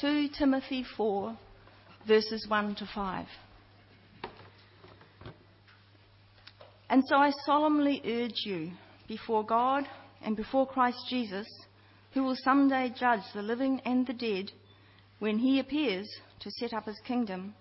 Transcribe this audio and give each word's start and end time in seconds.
2 0.00 0.28
Timothy 0.38 0.84
4, 0.94 1.38
verses 2.06 2.46
1 2.48 2.74
to 2.74 2.88
5. 2.94 3.26
And 6.90 7.02
so 7.06 7.16
I 7.16 7.30
solemnly 7.46 8.02
urge 8.04 8.44
you, 8.44 8.72
before 9.08 9.42
God 9.42 9.84
and 10.22 10.36
before 10.36 10.66
Christ 10.66 10.98
Jesus, 11.08 11.46
who 12.12 12.24
will 12.24 12.36
someday 12.44 12.92
judge 12.94 13.22
the 13.34 13.40
living 13.40 13.80
and 13.86 14.06
the 14.06 14.12
dead 14.12 14.50
when 15.18 15.38
he 15.38 15.60
appears 15.60 16.06
to 16.40 16.50
set 16.50 16.74
up 16.74 16.84
his 16.84 17.00
kingdom, 17.06 17.54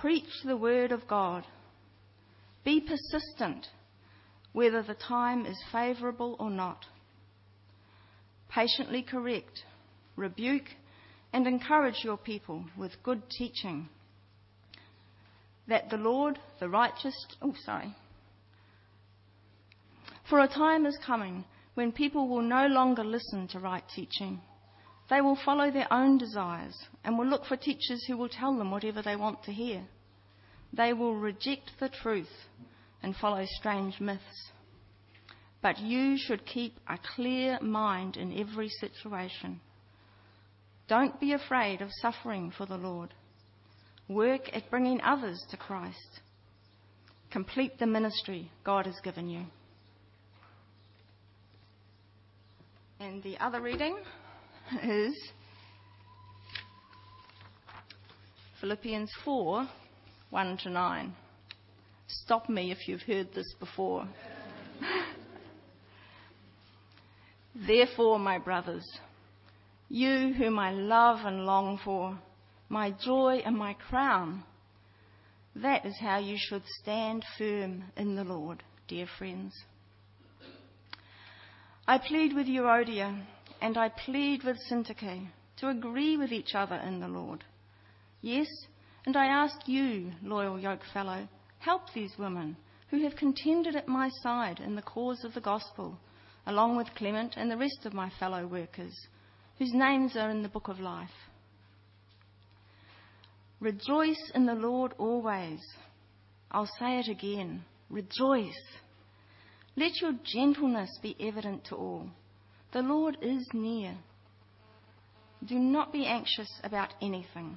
preach 0.00 0.30
the 0.46 0.56
word 0.56 0.90
of 0.90 1.06
God. 1.06 1.44
Be 2.64 2.80
persistent, 2.80 3.66
whether 4.54 4.82
the 4.82 4.94
time 4.94 5.44
is 5.44 5.62
favourable 5.70 6.34
or 6.40 6.48
not. 6.48 6.86
Patiently 8.48 9.02
correct, 9.02 9.64
rebuke, 10.16 10.68
and 11.32 11.46
encourage 11.46 12.04
your 12.04 12.16
people 12.16 12.64
with 12.76 13.02
good 13.02 13.22
teaching. 13.30 13.88
That 15.68 15.90
the 15.90 15.96
Lord, 15.96 16.38
the 16.60 16.68
righteous, 16.68 17.14
oh, 17.40 17.54
sorry. 17.64 17.94
For 20.28 20.40
a 20.40 20.48
time 20.48 20.86
is 20.86 20.98
coming 21.04 21.44
when 21.74 21.92
people 21.92 22.28
will 22.28 22.42
no 22.42 22.66
longer 22.66 23.04
listen 23.04 23.48
to 23.48 23.58
right 23.58 23.84
teaching. 23.94 24.40
They 25.08 25.20
will 25.20 25.38
follow 25.44 25.70
their 25.70 25.92
own 25.92 26.18
desires 26.18 26.74
and 27.04 27.18
will 27.18 27.26
look 27.26 27.44
for 27.44 27.56
teachers 27.56 28.04
who 28.06 28.16
will 28.16 28.28
tell 28.28 28.56
them 28.56 28.70
whatever 28.70 29.02
they 29.02 29.16
want 29.16 29.42
to 29.44 29.52
hear. 29.52 29.82
They 30.72 30.92
will 30.92 31.14
reject 31.14 31.72
the 31.80 31.88
truth 31.88 32.32
and 33.02 33.14
follow 33.16 33.44
strange 33.46 34.00
myths. 34.00 34.50
But 35.60 35.78
you 35.78 36.16
should 36.18 36.46
keep 36.46 36.78
a 36.88 36.98
clear 37.14 37.58
mind 37.60 38.16
in 38.16 38.38
every 38.38 38.68
situation. 38.68 39.60
Don't 40.88 41.18
be 41.20 41.32
afraid 41.32 41.80
of 41.80 41.88
suffering 42.00 42.52
for 42.56 42.66
the 42.66 42.76
Lord. 42.76 43.14
Work 44.08 44.50
at 44.52 44.70
bringing 44.70 45.00
others 45.00 45.42
to 45.50 45.56
Christ. 45.56 46.20
Complete 47.30 47.78
the 47.78 47.86
ministry 47.86 48.50
God 48.64 48.86
has 48.86 48.98
given 49.02 49.28
you. 49.28 49.44
And 53.00 53.22
the 53.22 53.38
other 53.38 53.60
reading 53.60 53.96
is 54.82 55.14
Philippians 58.60 59.10
4 59.24 59.68
1 60.30 60.56
to 60.58 60.70
9. 60.70 61.14
Stop 62.06 62.48
me 62.48 62.70
if 62.70 62.86
you've 62.86 63.02
heard 63.02 63.32
this 63.34 63.52
before. 63.58 64.06
Therefore, 67.66 68.18
my 68.18 68.38
brothers, 68.38 68.84
you 69.92 70.32
whom 70.32 70.58
I 70.58 70.70
love 70.70 71.18
and 71.26 71.44
long 71.44 71.78
for, 71.84 72.18
my 72.70 72.92
joy 73.04 73.42
and 73.44 73.54
my 73.54 73.74
crown, 73.74 74.42
that 75.54 75.84
is 75.84 75.94
how 76.00 76.18
you 76.18 76.38
should 76.38 76.62
stand 76.80 77.26
firm 77.36 77.84
in 77.94 78.16
the 78.16 78.24
Lord, 78.24 78.62
dear 78.88 79.06
friends. 79.18 79.52
I 81.86 81.98
plead 81.98 82.34
with 82.34 82.46
Euodia 82.46 83.22
and 83.60 83.76
I 83.76 83.90
plead 83.90 84.44
with 84.44 84.56
Syntyche 84.70 85.28
to 85.58 85.68
agree 85.68 86.16
with 86.16 86.32
each 86.32 86.54
other 86.54 86.76
in 86.76 87.00
the 87.00 87.08
Lord. 87.08 87.44
Yes, 88.22 88.48
and 89.04 89.14
I 89.14 89.26
ask 89.26 89.68
you, 89.68 90.12
loyal 90.22 90.56
yokefellow, 90.56 91.28
help 91.58 91.92
these 91.92 92.12
women 92.18 92.56
who 92.88 93.02
have 93.02 93.16
contended 93.16 93.76
at 93.76 93.88
my 93.88 94.08
side 94.22 94.58
in 94.58 94.74
the 94.74 94.80
cause 94.80 95.22
of 95.22 95.34
the 95.34 95.40
gospel, 95.42 95.98
along 96.46 96.78
with 96.78 96.94
Clement 96.96 97.34
and 97.36 97.50
the 97.50 97.58
rest 97.58 97.80
of 97.84 97.92
my 97.92 98.10
fellow 98.18 98.46
workers, 98.46 98.94
whose 99.62 99.72
names 99.74 100.16
are 100.16 100.28
in 100.28 100.42
the 100.42 100.48
book 100.48 100.66
of 100.66 100.80
life. 100.80 101.08
Rejoice 103.60 104.32
in 104.34 104.44
the 104.44 104.56
Lord 104.56 104.92
always. 104.98 105.60
I'll 106.50 106.68
say 106.80 106.98
it 106.98 107.06
again. 107.06 107.62
Rejoice. 107.88 108.60
Let 109.76 110.00
your 110.00 110.14
gentleness 110.24 110.90
be 111.00 111.14
evident 111.20 111.64
to 111.66 111.76
all. 111.76 112.08
The 112.72 112.82
Lord 112.82 113.18
is 113.22 113.46
near. 113.52 113.94
Do 115.46 115.60
not 115.60 115.92
be 115.92 116.06
anxious 116.06 116.50
about 116.64 116.94
anything, 117.00 117.56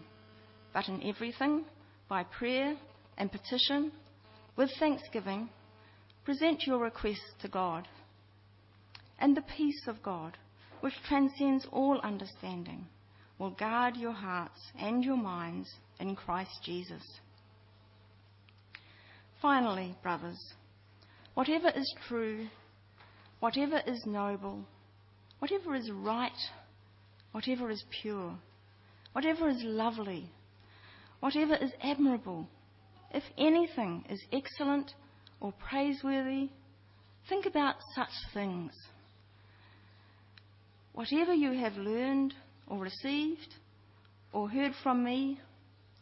but 0.75 0.87
in 0.87 1.01
everything, 1.01 1.66
by 2.07 2.22
prayer 2.22 2.75
and 3.17 3.31
petition, 3.31 3.91
with 4.55 4.69
thanksgiving, 4.77 5.49
present 6.23 6.67
your 6.67 6.77
requests 6.77 7.33
to 7.41 7.47
God. 7.47 7.87
And 9.17 9.35
the 9.35 9.41
peace 9.57 9.87
of 9.87 10.03
God, 10.03 10.37
which 10.85 10.94
transcends 11.09 11.66
all 11.72 12.00
understanding, 12.03 12.85
will 13.40 13.50
guard 13.50 13.96
your 13.96 14.12
hearts 14.12 14.59
and 14.79 15.03
your 15.03 15.18
minds 15.18 15.68
in 16.00 16.16
Christ 16.16 16.51
Jesus. 16.63 17.01
Finally, 19.41 19.96
brothers, 20.03 20.38
Whatever 21.34 21.69
is 21.69 21.96
true, 22.07 22.46
whatever 23.40 23.81
is 23.88 24.00
noble, 24.06 24.63
whatever 25.40 25.73
is 25.73 25.90
right, 25.90 26.38
whatever 27.31 27.72
is 27.72 27.84
pure, 28.03 28.38
whatever 29.13 29.50
is 29.50 29.63
lovely, 29.63 30.29
whatever 31.19 31.56
is 31.56 31.72
admirable, 31.81 32.47
if 33.12 33.23
anything 33.40 34.06
is 34.07 34.22
excellent 34.31 34.94
or 35.40 35.52
praiseworthy, 35.52 36.52
think 37.28 37.47
about 37.47 37.78
such 37.96 38.13
things. 38.35 38.72
Whatever 40.95 41.33
you 41.33 41.51
have 41.51 41.75
learned 41.75 42.33
or 42.67 42.79
received 42.79 43.53
or 44.31 44.50
heard 44.50 44.72
from 44.81 45.03
me 45.03 45.38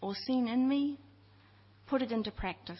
or 0.01 0.13
seen 0.27 0.47
in 0.47 0.69
me, 0.69 0.99
put 1.87 2.03
it 2.03 2.11
into 2.11 2.29
practice, 2.29 2.79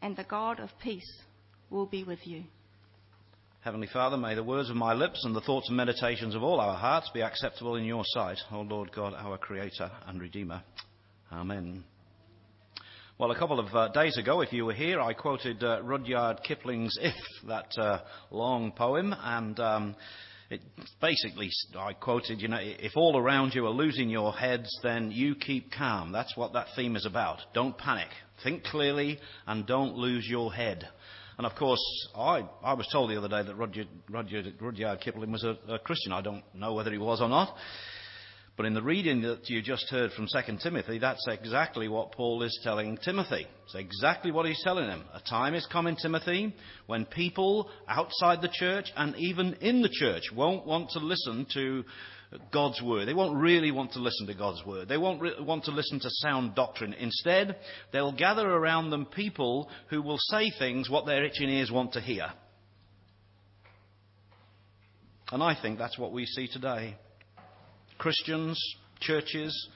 and 0.00 0.16
the 0.16 0.24
God 0.24 0.58
of 0.58 0.70
peace 0.82 1.20
will 1.68 1.84
be 1.84 2.02
with 2.02 2.26
you. 2.26 2.44
Heavenly 3.60 3.88
Father, 3.92 4.16
may 4.16 4.34
the 4.34 4.42
words 4.42 4.70
of 4.70 4.76
my 4.76 4.94
lips 4.94 5.22
and 5.26 5.36
the 5.36 5.42
thoughts 5.42 5.68
and 5.68 5.76
meditations 5.76 6.34
of 6.34 6.42
all 6.42 6.60
our 6.60 6.76
hearts 6.76 7.10
be 7.12 7.20
acceptable 7.20 7.76
in 7.76 7.84
your 7.84 8.04
sight, 8.06 8.38
O 8.50 8.62
Lord 8.62 8.90
God, 8.92 9.12
our 9.12 9.36
Creator 9.36 9.90
and 10.06 10.18
Redeemer. 10.18 10.62
Amen. 11.30 11.84
Well, 13.18 13.32
a 13.32 13.38
couple 13.38 13.60
of 13.60 13.74
uh, 13.74 13.88
days 13.88 14.16
ago, 14.16 14.40
if 14.40 14.50
you 14.50 14.64
were 14.64 14.72
here, 14.72 15.00
I 15.00 15.12
quoted 15.12 15.62
uh, 15.62 15.82
Rudyard 15.82 16.42
Kipling's 16.42 16.96
If, 17.02 17.14
that 17.48 17.76
uh, 17.76 18.00
long 18.30 18.72
poem, 18.72 19.14
and 19.18 19.60
um, 19.60 19.96
it 20.50 20.60
basically, 21.00 21.50
I 21.76 21.92
quoted, 21.92 22.40
you 22.40 22.48
know, 22.48 22.58
if 22.60 22.92
all 22.96 23.18
around 23.18 23.54
you 23.54 23.66
are 23.66 23.70
losing 23.70 24.08
your 24.08 24.32
heads, 24.32 24.68
then 24.82 25.10
you 25.10 25.34
keep 25.34 25.72
calm. 25.72 26.12
That's 26.12 26.36
what 26.36 26.52
that 26.52 26.68
theme 26.76 26.96
is 26.96 27.06
about. 27.06 27.40
Don't 27.52 27.76
panic. 27.76 28.08
Think 28.44 28.64
clearly 28.64 29.18
and 29.46 29.66
don't 29.66 29.96
lose 29.96 30.26
your 30.28 30.52
head. 30.52 30.88
And 31.38 31.46
of 31.46 31.54
course, 31.54 31.80
I, 32.16 32.48
I 32.62 32.74
was 32.74 32.88
told 32.90 33.10
the 33.10 33.18
other 33.18 33.28
day 33.28 33.42
that 33.42 33.56
Rudyard, 33.56 35.00
Kipling 35.00 35.32
was 35.32 35.44
a, 35.44 35.58
a 35.68 35.78
Christian. 35.78 36.12
I 36.12 36.22
don't 36.22 36.42
know 36.54 36.74
whether 36.74 36.90
he 36.90 36.98
was 36.98 37.20
or 37.20 37.28
not. 37.28 37.54
But 38.56 38.64
in 38.64 38.72
the 38.72 38.82
reading 38.82 39.20
that 39.22 39.50
you 39.50 39.60
just 39.60 39.90
heard 39.90 40.12
from 40.12 40.26
2 40.26 40.58
Timothy, 40.62 40.98
that's 40.98 41.26
exactly 41.28 41.88
what 41.88 42.12
Paul 42.12 42.42
is 42.42 42.58
telling 42.62 42.96
Timothy. 42.96 43.46
It's 43.64 43.74
exactly 43.74 44.30
what 44.30 44.46
he's 44.46 44.62
telling 44.64 44.88
him. 44.88 45.04
A 45.12 45.20
time 45.20 45.54
is 45.54 45.66
coming, 45.70 45.94
Timothy, 45.94 46.54
when 46.86 47.04
people 47.04 47.68
outside 47.86 48.40
the 48.40 48.50
church 48.50 48.86
and 48.96 49.14
even 49.16 49.54
in 49.60 49.82
the 49.82 49.90
church 49.90 50.24
won't 50.34 50.66
want 50.66 50.90
to 50.90 51.00
listen 51.00 51.46
to 51.52 51.84
God's 52.50 52.80
word. 52.82 53.06
They 53.06 53.14
won't 53.14 53.36
really 53.36 53.70
want 53.70 53.92
to 53.92 54.00
listen 54.00 54.26
to 54.26 54.34
God's 54.34 54.64
word. 54.64 54.88
They 54.88 54.96
won't 54.96 55.20
re- 55.20 55.34
want 55.40 55.64
to 55.64 55.70
listen 55.70 56.00
to 56.00 56.08
sound 56.10 56.54
doctrine. 56.54 56.94
Instead, 56.94 57.56
they'll 57.92 58.12
gather 58.12 58.48
around 58.48 58.90
them 58.90 59.06
people 59.06 59.68
who 59.90 60.00
will 60.00 60.18
say 60.18 60.50
things 60.58 60.88
what 60.88 61.06
their 61.06 61.24
itching 61.24 61.50
ears 61.50 61.70
want 61.70 61.92
to 61.92 62.00
hear. 62.00 62.32
And 65.30 65.42
I 65.42 65.60
think 65.60 65.78
that's 65.78 65.98
what 65.98 66.12
we 66.12 66.24
see 66.24 66.48
today. 66.48 66.96
Christians, 67.98 68.60
churches, 69.00 69.68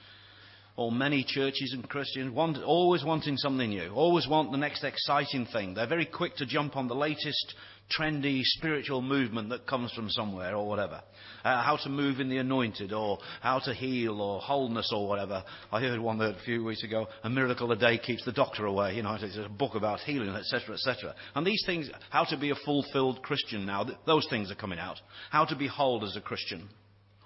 or 0.75 0.91
many 0.91 1.23
churches 1.23 1.73
and 1.73 1.87
Christians, 1.87 2.33
want, 2.33 2.57
always 2.63 3.03
wanting 3.03 3.37
something 3.37 3.69
new, 3.69 3.91
always 3.91 4.27
want 4.27 4.51
the 4.51 4.57
next 4.57 4.83
exciting 4.83 5.45
thing. 5.47 5.73
They're 5.73 5.87
very 5.87 6.05
quick 6.05 6.35
to 6.37 6.45
jump 6.45 6.75
on 6.75 6.87
the 6.87 6.95
latest 6.95 7.55
trendy 7.91 8.41
spiritual 8.43 9.01
movement 9.01 9.49
that 9.49 9.67
comes 9.67 9.91
from 9.91 10.09
somewhere 10.09 10.55
or 10.55 10.67
whatever. 10.67 11.01
Uh, 11.43 11.61
how 11.61 11.77
to 11.83 11.89
move 11.89 12.19
in 12.19 12.29
the 12.29 12.37
anointed 12.37 12.93
or 12.93 13.17
how 13.41 13.59
to 13.59 13.73
heal 13.73 14.21
or 14.21 14.39
wholeness 14.39 14.91
or 14.95 15.07
whatever. 15.07 15.43
I 15.71 15.81
heard 15.81 15.99
one 15.99 16.21
a 16.21 16.35
few 16.45 16.63
weeks 16.63 16.83
ago, 16.83 17.07
a 17.23 17.29
miracle 17.29 17.71
a 17.71 17.75
day 17.75 17.97
keeps 17.97 18.23
the 18.23 18.31
doctor 18.31 18.65
away. 18.65 18.95
You 18.95 19.03
know, 19.03 19.17
it's 19.19 19.37
a 19.37 19.49
book 19.49 19.75
about 19.75 19.99
healing, 19.99 20.29
etc., 20.29 20.75
etc. 20.75 21.15
And 21.35 21.45
these 21.45 21.63
things, 21.65 21.89
how 22.09 22.23
to 22.25 22.37
be 22.37 22.51
a 22.51 22.55
fulfilled 22.65 23.21
Christian 23.23 23.65
now, 23.65 23.85
those 24.05 24.25
things 24.29 24.51
are 24.51 24.55
coming 24.55 24.79
out. 24.79 24.99
How 25.29 25.45
to 25.45 25.55
be 25.55 25.67
whole 25.67 26.05
as 26.05 26.15
a 26.15 26.21
Christian. 26.21 26.69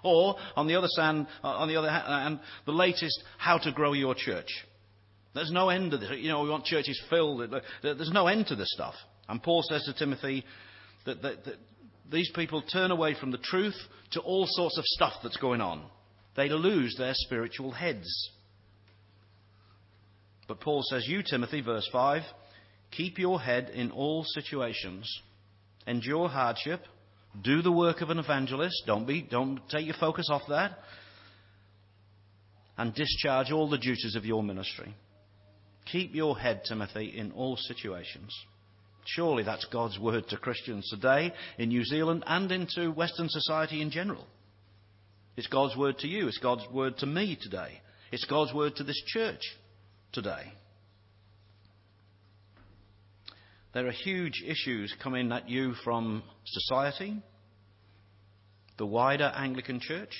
Or, 0.06 0.36
on 0.54 0.66
the 0.66 0.76
other 0.76 0.88
hand, 0.96 1.26
uh, 1.42 1.48
on 1.48 1.68
the 1.68 1.76
other 1.76 1.90
hand, 1.90 2.40
the 2.64 2.72
latest, 2.72 3.22
how 3.38 3.58
to 3.58 3.72
grow 3.72 3.92
your 3.92 4.14
church. 4.14 4.48
There's 5.34 5.50
no 5.50 5.68
end 5.68 5.90
to 5.90 5.98
this. 5.98 6.10
You 6.16 6.28
know, 6.28 6.42
we 6.42 6.48
want 6.48 6.64
churches 6.64 7.00
filled. 7.10 7.52
There's 7.82 8.10
no 8.12 8.26
end 8.26 8.46
to 8.46 8.56
this 8.56 8.72
stuff. 8.72 8.94
And 9.28 9.42
Paul 9.42 9.62
says 9.68 9.84
to 9.84 9.92
Timothy 9.92 10.44
that, 11.04 11.20
that, 11.22 11.44
that 11.44 11.56
these 12.10 12.30
people 12.34 12.62
turn 12.62 12.90
away 12.90 13.14
from 13.18 13.32
the 13.32 13.38
truth 13.38 13.76
to 14.12 14.20
all 14.20 14.46
sorts 14.48 14.78
of 14.78 14.84
stuff 14.84 15.12
that's 15.22 15.36
going 15.36 15.60
on. 15.60 15.84
they 16.36 16.48
lose 16.48 16.94
their 16.96 17.12
spiritual 17.14 17.72
heads. 17.72 18.30
But 20.48 20.60
Paul 20.60 20.82
says, 20.88 21.06
You, 21.08 21.22
Timothy, 21.22 21.60
verse 21.60 21.88
5, 21.92 22.22
keep 22.92 23.18
your 23.18 23.40
head 23.40 23.70
in 23.70 23.90
all 23.90 24.24
situations, 24.24 25.20
endure 25.86 26.28
hardship, 26.28 26.82
do 27.42 27.62
the 27.62 27.72
work 27.72 28.00
of 28.00 28.10
an 28.10 28.18
evangelist, 28.18 28.82
don't, 28.86 29.06
be, 29.06 29.22
don't 29.22 29.60
take 29.68 29.86
your 29.86 29.96
focus 29.98 30.28
off 30.30 30.42
that, 30.48 30.78
and 32.78 32.94
discharge 32.94 33.50
all 33.50 33.68
the 33.68 33.78
duties 33.78 34.16
of 34.16 34.24
your 34.24 34.42
ministry. 34.42 34.94
Keep 35.90 36.14
your 36.14 36.38
head, 36.38 36.62
Timothy, 36.68 37.16
in 37.16 37.32
all 37.32 37.56
situations. 37.56 38.34
Surely 39.06 39.44
that's 39.44 39.64
God's 39.66 39.98
word 39.98 40.28
to 40.28 40.36
Christians 40.36 40.88
today 40.90 41.32
in 41.58 41.68
New 41.68 41.84
Zealand 41.84 42.24
and 42.26 42.50
into 42.50 42.90
Western 42.90 43.28
society 43.28 43.80
in 43.80 43.90
general. 43.90 44.26
It's 45.36 45.46
God's 45.46 45.76
word 45.76 45.98
to 45.98 46.08
you. 46.08 46.26
It's 46.26 46.38
God's 46.38 46.66
word 46.72 46.98
to 46.98 47.06
me 47.06 47.38
today. 47.40 47.80
It's 48.10 48.24
God's 48.24 48.52
word 48.52 48.76
to 48.76 48.84
this 48.84 49.00
church 49.06 49.42
today. 50.12 50.52
There 53.76 53.86
are 53.86 53.92
huge 53.92 54.42
issues 54.42 54.94
coming 55.02 55.30
at 55.32 55.50
you 55.50 55.74
from 55.84 56.22
society, 56.46 57.22
the 58.78 58.86
wider 58.86 59.30
Anglican 59.36 59.80
church, 59.80 60.14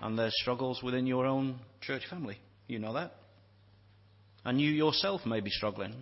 and 0.00 0.16
there's 0.16 0.32
struggles 0.40 0.80
within 0.80 1.04
your 1.04 1.26
own 1.26 1.58
church 1.80 2.02
family. 2.08 2.38
You 2.68 2.78
know 2.78 2.92
that. 2.92 3.16
And 4.44 4.60
you 4.60 4.70
yourself 4.70 5.26
may 5.26 5.40
be 5.40 5.50
struggling. 5.50 5.92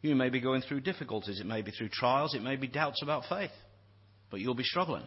You 0.00 0.14
may 0.14 0.28
be 0.28 0.40
going 0.40 0.62
through 0.62 0.82
difficulties. 0.82 1.40
It 1.40 1.46
may 1.46 1.60
be 1.60 1.72
through 1.72 1.88
trials. 1.88 2.36
It 2.36 2.42
may 2.44 2.54
be 2.54 2.68
doubts 2.68 3.02
about 3.02 3.24
faith. 3.28 3.50
But 4.30 4.38
you'll 4.38 4.54
be 4.54 4.62
struggling. 4.62 5.02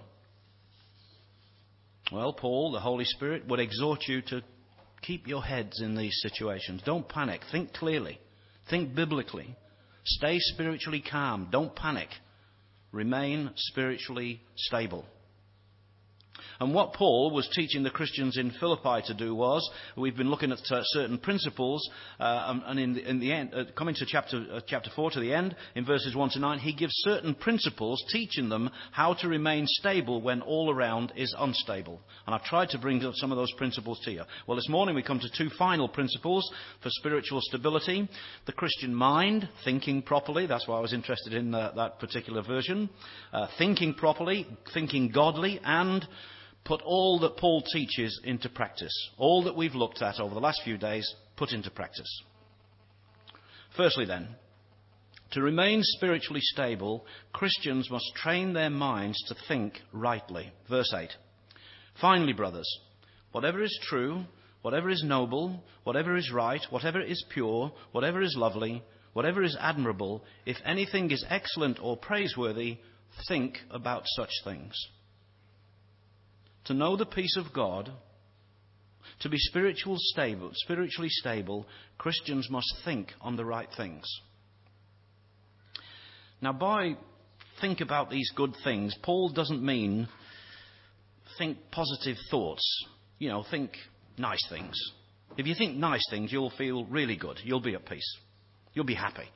Well, 2.11 2.33
Paul, 2.33 2.73
the 2.73 2.81
Holy 2.81 3.05
Spirit, 3.05 3.47
would 3.47 3.61
exhort 3.61 4.01
you 4.09 4.21
to 4.23 4.43
keep 5.01 5.29
your 5.29 5.43
heads 5.43 5.79
in 5.81 5.95
these 5.95 6.19
situations. 6.21 6.81
Don't 6.85 7.07
panic. 7.07 7.39
Think 7.53 7.71
clearly. 7.71 8.19
Think 8.69 8.93
biblically. 8.93 9.55
Stay 10.05 10.37
spiritually 10.39 11.03
calm. 11.09 11.47
Don't 11.51 11.75
panic. 11.75 12.09
Remain 12.91 13.51
spiritually 13.55 14.41
stable. 14.55 15.05
And 16.59 16.73
what 16.73 16.93
Paul 16.93 17.31
was 17.31 17.47
teaching 17.53 17.83
the 17.83 17.89
Christians 17.89 18.37
in 18.37 18.51
Philippi 18.59 19.01
to 19.07 19.13
do 19.13 19.35
was, 19.35 19.69
we've 19.97 20.15
been 20.15 20.29
looking 20.29 20.51
at 20.51 20.59
certain 20.63 21.17
principles, 21.17 21.87
uh, 22.19 22.59
and 22.65 22.79
in 22.79 22.93
the, 22.93 23.09
in 23.09 23.19
the 23.19 23.31
end, 23.31 23.53
uh, 23.53 23.63
coming 23.77 23.95
to 23.95 24.05
chapter, 24.05 24.45
uh, 24.51 24.59
chapter 24.67 24.89
4 24.95 25.11
to 25.11 25.19
the 25.19 25.33
end, 25.33 25.55
in 25.75 25.85
verses 25.85 26.15
1 26.15 26.31
to 26.31 26.39
9, 26.39 26.59
he 26.59 26.73
gives 26.73 26.93
certain 26.97 27.35
principles, 27.35 28.03
teaching 28.11 28.49
them 28.49 28.69
how 28.91 29.13
to 29.15 29.27
remain 29.27 29.65
stable 29.67 30.21
when 30.21 30.41
all 30.41 30.73
around 30.73 31.11
is 31.15 31.35
unstable. 31.37 31.99
And 32.25 32.35
I've 32.35 32.43
tried 32.43 32.69
to 32.69 32.77
bring 32.77 33.01
some 33.15 33.31
of 33.31 33.37
those 33.37 33.51
principles 33.53 33.99
to 34.03 34.11
you. 34.11 34.23
Well, 34.47 34.55
this 34.55 34.69
morning 34.69 34.95
we 34.95 35.03
come 35.03 35.19
to 35.19 35.29
two 35.37 35.49
final 35.57 35.89
principles 35.89 36.49
for 36.81 36.89
spiritual 36.89 37.39
stability. 37.41 38.07
The 38.45 38.53
Christian 38.53 38.93
mind, 38.93 39.49
thinking 39.63 40.01
properly, 40.01 40.45
that's 40.45 40.67
why 40.67 40.77
I 40.77 40.81
was 40.81 40.93
interested 40.93 41.33
in 41.33 41.53
uh, 41.53 41.71
that 41.75 41.99
particular 41.99 42.41
version. 42.43 42.89
Uh, 43.31 43.47
thinking 43.57 43.93
properly, 43.93 44.47
thinking 44.73 45.09
godly, 45.09 45.59
and 45.63 46.05
put 46.65 46.81
all 46.83 47.19
that 47.19 47.37
Paul 47.37 47.61
teaches 47.61 48.19
into 48.23 48.49
practice. 48.49 48.93
All 49.17 49.43
that 49.43 49.55
we've 49.55 49.75
looked 49.75 50.01
at 50.01 50.19
over 50.19 50.33
the 50.33 50.39
last 50.39 50.61
few 50.63 50.77
days, 50.77 51.13
put 51.35 51.51
into 51.51 51.69
practice. 51.69 52.23
Firstly, 53.75 54.05
then, 54.05 54.29
to 55.31 55.41
remain 55.41 55.81
spiritually 55.81 56.41
stable, 56.41 57.05
Christians 57.33 57.89
must 57.89 58.13
train 58.15 58.53
their 58.53 58.69
minds 58.69 59.17
to 59.27 59.35
think 59.47 59.79
rightly. 59.91 60.51
Verse 60.69 60.93
8. 60.95 61.09
Finally, 61.99 62.33
brothers, 62.33 62.69
whatever 63.31 63.61
is 63.61 63.79
true, 63.83 64.23
whatever 64.61 64.89
is 64.89 65.03
noble, 65.03 65.63
whatever 65.83 66.15
is 66.15 66.31
right, 66.31 66.61
whatever 66.69 67.01
is 67.01 67.23
pure, 67.29 67.71
whatever 67.91 68.21
is 68.21 68.35
lovely, 68.37 68.83
whatever 69.13 69.43
is 69.43 69.57
admirable, 69.59 70.23
if 70.45 70.57
anything 70.65 71.11
is 71.11 71.25
excellent 71.29 71.79
or 71.81 71.97
praiseworthy, 71.97 72.77
think 73.27 73.57
about 73.71 74.03
such 74.05 74.31
things 74.43 74.73
to 76.65 76.73
know 76.73 76.95
the 76.95 77.05
peace 77.05 77.37
of 77.37 77.53
God, 77.53 77.91
to 79.19 79.29
be 79.29 79.37
spiritual 79.37 79.95
stable, 79.97 80.51
spiritually 80.53 81.09
stable, 81.09 81.65
Christians 81.97 82.49
must 82.49 82.73
think 82.85 83.11
on 83.21 83.35
the 83.35 83.45
right 83.45 83.69
things. 83.75 84.05
Now, 86.41 86.53
by 86.53 86.97
think 87.61 87.81
about 87.81 88.09
these 88.09 88.31
good 88.35 88.53
things, 88.63 88.95
Paul 89.01 89.29
doesn't 89.29 89.63
mean 89.63 90.07
think 91.37 91.57
positive 91.71 92.17
thoughts. 92.29 92.63
You 93.19 93.29
know, 93.29 93.45
think 93.49 93.71
nice 94.17 94.45
things. 94.49 94.75
If 95.37 95.47
you 95.47 95.55
think 95.57 95.77
nice 95.77 96.03
things, 96.09 96.31
you'll 96.31 96.51
feel 96.51 96.85
really 96.85 97.15
good. 97.15 97.39
You'll 97.43 97.61
be 97.61 97.75
at 97.75 97.85
peace. 97.85 98.17
You'll 98.73 98.85
be 98.85 98.93
happy. 98.93 99.29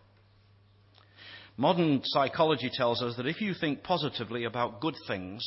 Modern 1.56 2.02
psychology 2.04 2.70
tells 2.72 3.02
us 3.02 3.16
that 3.18 3.26
if 3.26 3.42
you 3.42 3.54
think 3.60 3.84
positively 3.84 4.44
about 4.44 4.80
good 4.80 4.96
things, 5.08 5.42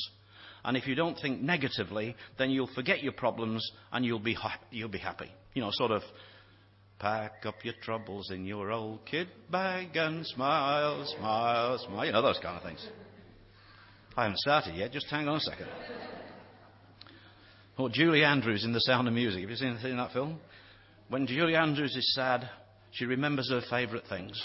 and 0.64 0.76
if 0.76 0.86
you 0.86 0.94
don't 0.94 1.18
think 1.20 1.40
negatively, 1.40 2.14
then 2.38 2.50
you'll 2.50 2.70
forget 2.74 3.02
your 3.02 3.12
problems 3.12 3.68
and 3.92 4.04
you'll 4.04 4.18
be, 4.18 4.34
ha- 4.34 4.60
you'll 4.70 4.88
be 4.88 4.98
happy. 4.98 5.30
You 5.54 5.62
know, 5.62 5.70
sort 5.72 5.90
of 5.90 6.02
pack 6.98 7.46
up 7.46 7.56
your 7.64 7.74
troubles 7.82 8.30
in 8.30 8.44
your 8.44 8.70
old 8.70 9.04
kid 9.06 9.28
bag 9.50 9.96
and 9.96 10.26
smile, 10.26 11.04
smile, 11.18 11.78
smile. 11.78 12.06
You 12.06 12.12
know, 12.12 12.22
those 12.22 12.38
kind 12.42 12.56
of 12.56 12.62
things. 12.62 12.86
I 14.16 14.24
haven't 14.24 14.38
started 14.38 14.76
yet. 14.76 14.92
Just 14.92 15.06
hang 15.06 15.28
on 15.28 15.36
a 15.36 15.40
second. 15.40 15.68
Or 17.78 17.88
Julie 17.88 18.24
Andrews 18.24 18.64
in 18.64 18.72
The 18.72 18.80
Sound 18.80 19.08
of 19.08 19.14
Music. 19.14 19.40
Have 19.40 19.48
you 19.48 19.56
seen, 19.56 19.78
seen 19.80 19.96
that 19.96 20.12
film? 20.12 20.38
When 21.08 21.26
Julie 21.26 21.56
Andrews 21.56 21.96
is 21.96 22.14
sad, 22.14 22.48
she 22.92 23.06
remembers 23.06 23.50
her 23.50 23.62
favourite 23.70 24.04
things. 24.08 24.40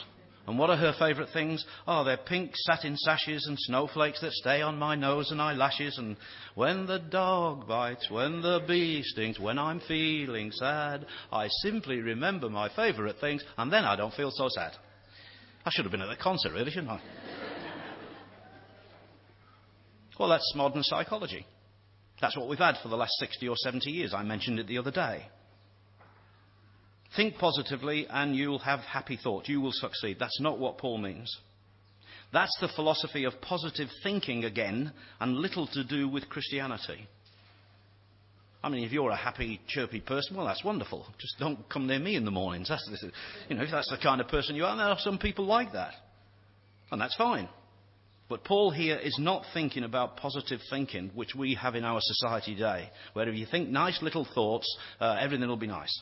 And 0.47 0.59
what 0.59 0.69
are 0.69 0.77
her 0.77 0.93
favourite 0.99 1.31
things? 1.33 1.65
Oh, 1.87 2.03
they're 2.03 2.17
pink 2.17 2.51
satin 2.55 2.97
sashes 2.97 3.47
and 3.47 3.57
snowflakes 3.59 4.21
that 4.21 4.31
stay 4.33 4.61
on 4.61 4.77
my 4.77 4.95
nose 4.95 5.31
and 5.31 5.41
eyelashes. 5.41 5.97
And 5.97 6.17
when 6.53 6.85
the 6.85 6.99
dog 6.99 7.67
bites, 7.67 8.11
when 8.11 8.41
the 8.41 8.63
bee 8.67 9.01
stings, 9.03 9.39
when 9.39 9.57
I'm 9.57 9.79
feeling 9.87 10.51
sad, 10.51 11.07
I 11.31 11.47
simply 11.63 11.99
remember 11.99 12.49
my 12.49 12.69
favourite 12.75 13.15
things, 13.19 13.43
and 13.57 13.73
then 13.73 13.85
I 13.85 13.95
don't 13.95 14.13
feel 14.13 14.29
so 14.31 14.47
sad. 14.49 14.73
I 15.65 15.71
should 15.71 15.85
have 15.85 15.91
been 15.91 16.01
at 16.01 16.15
the 16.15 16.23
concert, 16.23 16.53
really, 16.53 16.69
shouldn't 16.69 16.91
I? 16.91 17.01
well, 20.19 20.29
that's 20.29 20.53
modern 20.55 20.83
psychology. 20.83 21.47
That's 22.21 22.37
what 22.37 22.47
we've 22.47 22.59
had 22.59 22.75
for 22.83 22.89
the 22.89 22.95
last 22.95 23.13
60 23.19 23.47
or 23.47 23.55
70 23.57 23.89
years. 23.89 24.13
I 24.13 24.21
mentioned 24.21 24.59
it 24.59 24.67
the 24.67 24.77
other 24.77 24.91
day. 24.91 25.25
Think 27.15 27.37
positively 27.37 28.07
and 28.09 28.35
you'll 28.35 28.59
have 28.59 28.79
happy 28.79 29.17
thoughts. 29.21 29.49
You 29.49 29.61
will 29.61 29.71
succeed. 29.73 30.17
That's 30.19 30.39
not 30.39 30.59
what 30.59 30.77
Paul 30.77 30.97
means. 30.97 31.35
That's 32.33 32.55
the 32.59 32.67
philosophy 32.75 33.23
of 33.23 33.39
positive 33.41 33.87
thinking 34.03 34.43
again 34.43 34.91
and 35.19 35.37
little 35.37 35.67
to 35.67 35.83
do 35.83 36.09
with 36.09 36.27
Christianity. 36.27 37.07
I 38.61 38.69
mean, 38.69 38.83
if 38.83 38.91
you're 38.91 39.11
a 39.11 39.15
happy, 39.15 39.61
chirpy 39.67 40.01
person, 40.01 40.35
well, 40.35 40.47
that's 40.47 40.63
wonderful. 40.63 41.05
Just 41.19 41.37
don't 41.39 41.69
come 41.69 41.85
near 41.85 41.99
me 41.99 42.15
in 42.15 42.25
the 42.25 42.31
mornings. 42.31 42.67
That's, 42.67 43.05
you 43.47 43.55
know, 43.55 43.63
if 43.63 43.69
that's 43.71 43.89
the 43.89 43.97
kind 44.01 44.19
of 44.19 44.27
person 44.27 44.55
you 44.55 44.65
are, 44.65 44.75
there 44.75 44.87
are 44.87 44.97
some 44.99 45.19
people 45.19 45.45
like 45.45 45.73
that. 45.73 45.93
And 46.91 46.99
that's 46.99 47.15
fine. 47.15 47.47
But 48.27 48.43
Paul 48.43 48.71
here 48.71 48.97
is 48.97 49.15
not 49.19 49.45
thinking 49.53 49.83
about 49.83 50.17
positive 50.17 50.59
thinking, 50.69 51.11
which 51.13 51.35
we 51.35 51.53
have 51.53 51.75
in 51.75 51.83
our 51.83 51.99
society 52.01 52.55
today, 52.55 52.89
where 53.13 53.29
if 53.29 53.35
you 53.35 53.45
think 53.45 53.69
nice 53.69 54.01
little 54.01 54.27
thoughts, 54.33 54.65
uh, 54.99 55.17
everything 55.19 55.47
will 55.47 55.57
be 55.57 55.67
nice. 55.67 56.01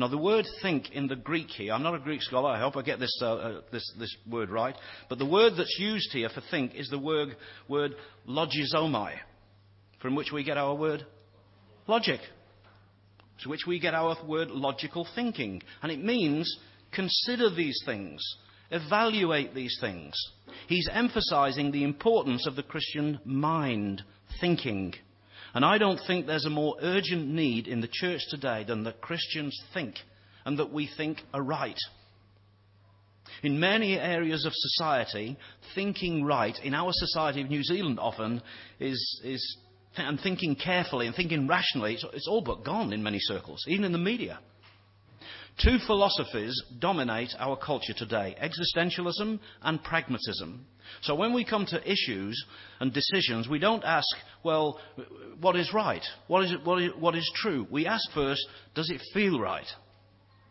Now, 0.00 0.08
the 0.08 0.16
word 0.16 0.46
think 0.62 0.92
in 0.92 1.08
the 1.08 1.14
Greek 1.14 1.48
here, 1.48 1.74
I'm 1.74 1.82
not 1.82 1.94
a 1.94 1.98
Greek 1.98 2.22
scholar, 2.22 2.48
I 2.48 2.58
hope 2.58 2.74
I 2.74 2.80
get 2.80 2.98
this, 2.98 3.14
uh, 3.20 3.34
uh, 3.34 3.60
this, 3.70 3.92
this 3.98 4.16
word 4.26 4.48
right, 4.48 4.74
but 5.10 5.18
the 5.18 5.26
word 5.26 5.52
that's 5.58 5.76
used 5.78 6.10
here 6.12 6.30
for 6.30 6.42
think 6.50 6.74
is 6.74 6.88
the 6.88 6.98
word, 6.98 7.36
word 7.68 7.94
logizomai, 8.26 9.16
from 10.00 10.14
which 10.14 10.32
we 10.32 10.42
get 10.42 10.56
our 10.56 10.74
word 10.74 11.04
logic, 11.86 12.20
to 13.42 13.50
which 13.50 13.66
we 13.66 13.78
get 13.78 13.92
our 13.92 14.16
word 14.26 14.48
logical 14.50 15.06
thinking. 15.14 15.62
And 15.82 15.92
it 15.92 16.02
means 16.02 16.50
consider 16.92 17.50
these 17.50 17.78
things, 17.84 18.22
evaluate 18.70 19.54
these 19.54 19.76
things. 19.82 20.14
He's 20.66 20.88
emphasizing 20.90 21.72
the 21.72 21.84
importance 21.84 22.46
of 22.46 22.56
the 22.56 22.62
Christian 22.62 23.20
mind, 23.26 24.02
thinking. 24.40 24.94
And 25.54 25.64
I 25.64 25.78
don't 25.78 26.00
think 26.06 26.26
there's 26.26 26.44
a 26.44 26.50
more 26.50 26.76
urgent 26.80 27.28
need 27.28 27.66
in 27.66 27.80
the 27.80 27.88
church 27.90 28.20
today 28.28 28.64
than 28.66 28.84
that 28.84 29.00
Christians 29.00 29.58
think 29.74 29.96
and 30.44 30.58
that 30.58 30.72
we 30.72 30.88
think 30.96 31.18
aright. 31.34 31.78
In 33.42 33.60
many 33.60 33.98
areas 33.98 34.44
of 34.44 34.52
society, 34.54 35.36
thinking 35.74 36.24
right, 36.24 36.56
in 36.62 36.74
our 36.74 36.90
society 36.92 37.40
of 37.42 37.50
New 37.50 37.62
Zealand 37.62 37.98
often, 38.00 38.42
is, 38.78 39.20
is 39.24 39.56
and 39.96 40.20
thinking 40.20 40.56
carefully 40.56 41.06
and 41.06 41.16
thinking 41.16 41.46
rationally, 41.46 41.94
it's, 41.94 42.04
it's 42.12 42.28
all 42.28 42.42
but 42.42 42.64
gone 42.64 42.92
in 42.92 43.02
many 43.02 43.18
circles, 43.18 43.64
even 43.66 43.84
in 43.84 43.92
the 43.92 43.98
media. 43.98 44.38
Two 45.62 45.78
philosophies 45.86 46.58
dominate 46.78 47.34
our 47.38 47.54
culture 47.54 47.92
today 47.94 48.34
existentialism 48.42 49.38
and 49.60 49.84
pragmatism. 49.84 50.64
So 51.02 51.14
when 51.14 51.34
we 51.34 51.44
come 51.44 51.66
to 51.66 51.90
issues 51.90 52.42
and 52.80 52.92
decisions, 52.92 53.46
we 53.46 53.58
don't 53.58 53.84
ask, 53.84 54.06
well, 54.42 54.80
what 55.38 55.56
is 55.56 55.70
right? 55.74 56.02
What 56.28 56.44
is, 56.44 56.54
what 56.64 56.80
is, 56.80 56.90
what 56.98 57.14
is 57.14 57.30
true? 57.34 57.66
We 57.70 57.86
ask 57.86 58.10
first, 58.14 58.40
does 58.74 58.88
it 58.88 59.02
feel 59.12 59.38
right? 59.38 59.66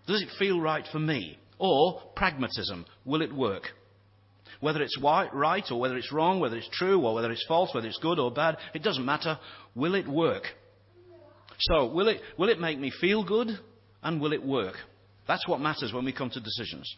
Does 0.05 0.21
it 0.21 0.29
feel 0.37 0.61
right 0.61 0.85
for 0.91 0.99
me? 0.99 1.39
Or 1.57 2.01
pragmatism, 2.15 2.85
will 3.03 3.23
it 3.23 3.33
work? 3.33 3.63
Whether 4.59 4.83
it's 4.83 4.97
right 5.01 5.63
or 5.71 5.79
whether 5.79 5.97
it's 5.97 6.13
wrong, 6.13 6.39
whether 6.39 6.55
it's 6.55 6.69
true 6.71 7.01
or 7.01 7.15
whether 7.15 7.31
it's 7.31 7.45
false, 7.47 7.73
whether 7.73 7.87
it's 7.87 7.99
good 7.99 8.19
or 8.19 8.31
bad, 8.31 8.57
it 8.75 8.83
doesn't 8.83 9.05
matter. 9.05 9.39
Will 9.73 9.95
it 9.95 10.07
work? 10.07 10.43
So, 11.61 11.87
will 11.87 12.09
it, 12.09 12.21
will 12.37 12.49
it 12.49 12.59
make 12.59 12.79
me 12.79 12.91
feel 13.01 13.23
good 13.23 13.47
and 14.03 14.21
will 14.21 14.33
it 14.33 14.45
work? 14.45 14.75
That's 15.29 15.47
what 15.47 15.61
matters 15.61 15.93
when 15.93 16.05
we 16.05 16.11
come 16.11 16.31
to 16.31 16.39
decisions. 16.39 16.91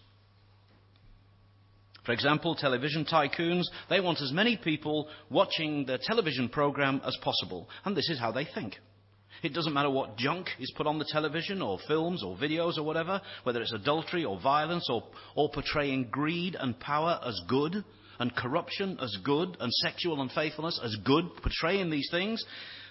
For 2.05 2.13
example, 2.13 2.55
television 2.55 3.03
tycoons, 3.03 3.65
they 3.89 3.99
want 3.99 4.21
as 4.21 4.31
many 4.31 4.55
people 4.55 5.09
watching 5.29 5.85
their 5.85 5.99
television 6.01 6.47
program 6.47 7.01
as 7.05 7.17
possible, 7.21 7.67
and 7.83 7.95
this 7.95 8.09
is 8.09 8.17
how 8.17 8.31
they 8.31 8.45
think. 8.45 8.77
It 9.43 9.53
doesn't 9.53 9.73
matter 9.73 9.89
what 9.89 10.15
junk 10.15 10.47
is 10.61 10.71
put 10.77 10.87
on 10.87 10.97
the 10.97 11.09
television, 11.11 11.61
or 11.61 11.77
films, 11.89 12.23
or 12.23 12.37
videos, 12.37 12.77
or 12.77 12.83
whatever, 12.83 13.21
whether 13.43 13.61
it's 13.61 13.73
adultery, 13.73 14.23
or 14.23 14.39
violence, 14.39 14.87
or, 14.89 15.03
or 15.35 15.49
portraying 15.49 16.07
greed 16.09 16.55
and 16.55 16.79
power 16.79 17.19
as 17.25 17.37
good, 17.49 17.83
and 18.17 18.33
corruption 18.33 18.97
as 19.01 19.13
good, 19.25 19.57
and 19.59 19.73
sexual 19.73 20.21
unfaithfulness 20.21 20.79
as 20.81 20.95
good, 21.03 21.25
portraying 21.43 21.89
these 21.89 22.07
things. 22.09 22.41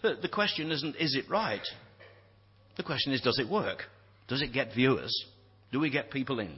The 0.03 0.31
question 0.31 0.71
isn't, 0.71 0.97
is 0.97 1.15
it 1.15 1.31
right? 1.31 1.67
The 2.77 2.83
question 2.83 3.15
is, 3.15 3.23
does 3.23 3.39
it 3.39 3.49
work? 3.49 3.87
Does 4.31 4.43
it 4.43 4.53
get 4.53 4.73
viewers? 4.75 5.13
Do 5.73 5.81
we 5.81 5.91
get 5.91 6.11
people 6.11 6.39
in? 6.39 6.57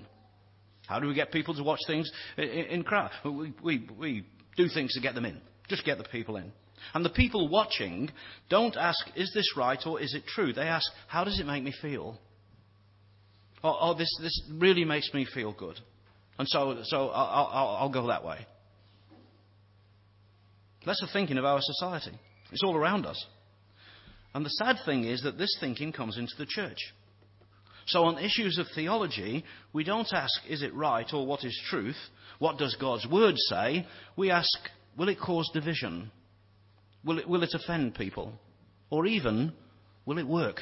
How 0.86 1.00
do 1.00 1.08
we 1.08 1.14
get 1.14 1.32
people 1.32 1.54
to 1.54 1.62
watch 1.62 1.80
things 1.86 2.08
in, 2.36 2.84
crowd? 2.84 3.10
We, 3.24 3.54
we, 3.62 3.88
we 3.98 4.26
do 4.56 4.68
things 4.68 4.92
to 4.92 5.00
get 5.00 5.14
them 5.14 5.24
in. 5.24 5.40
Just 5.68 5.84
get 5.84 5.96
the 5.96 6.04
people 6.04 6.36
in. 6.36 6.52
And 6.92 7.02
the 7.02 7.10
people 7.10 7.48
watching 7.48 8.10
don't 8.50 8.76
ask, 8.76 8.98
is 9.16 9.32
this 9.34 9.56
right 9.56 9.78
or 9.86 10.00
is 10.00 10.14
it 10.14 10.26
true? 10.26 10.52
They 10.52 10.62
ask, 10.62 10.86
how 11.08 11.24
does 11.24 11.40
it 11.40 11.46
make 11.46 11.64
me 11.64 11.72
feel? 11.80 12.18
Oh, 13.64 13.78
oh 13.80 13.94
this, 13.94 14.14
this 14.20 14.42
really 14.52 14.84
makes 14.84 15.14
me 15.14 15.26
feel 15.32 15.52
good. 15.52 15.80
And 16.38 16.46
so, 16.48 16.78
so 16.82 17.08
I'll, 17.08 17.48
I'll, 17.52 17.76
I'll 17.80 17.92
go 17.92 18.08
that 18.08 18.22
way. 18.22 18.46
That's 20.84 21.00
the 21.00 21.08
thinking 21.10 21.38
of 21.38 21.46
our 21.46 21.60
society. 21.62 22.18
It's 22.50 22.62
all 22.62 22.76
around 22.76 23.06
us. 23.06 23.24
And 24.34 24.44
the 24.44 24.50
sad 24.50 24.76
thing 24.84 25.04
is 25.04 25.22
that 25.22 25.38
this 25.38 25.56
thinking 25.58 25.92
comes 25.92 26.18
into 26.18 26.34
the 26.36 26.46
church. 26.46 26.78
So, 27.86 28.04
on 28.04 28.18
issues 28.18 28.58
of 28.58 28.66
theology, 28.74 29.44
we 29.72 29.84
don't 29.84 30.12
ask, 30.12 30.32
is 30.48 30.62
it 30.62 30.74
right 30.74 31.06
or 31.12 31.26
what 31.26 31.44
is 31.44 31.58
truth? 31.68 31.96
What 32.38 32.58
does 32.58 32.76
God's 32.80 33.06
word 33.06 33.34
say? 33.36 33.86
We 34.16 34.30
ask, 34.30 34.48
will 34.96 35.08
it 35.08 35.20
cause 35.20 35.50
division? 35.52 36.10
Will 37.04 37.18
it, 37.18 37.28
will 37.28 37.42
it 37.42 37.54
offend 37.54 37.94
people? 37.94 38.32
Or 38.90 39.06
even, 39.06 39.52
will 40.06 40.18
it 40.18 40.26
work? 40.26 40.60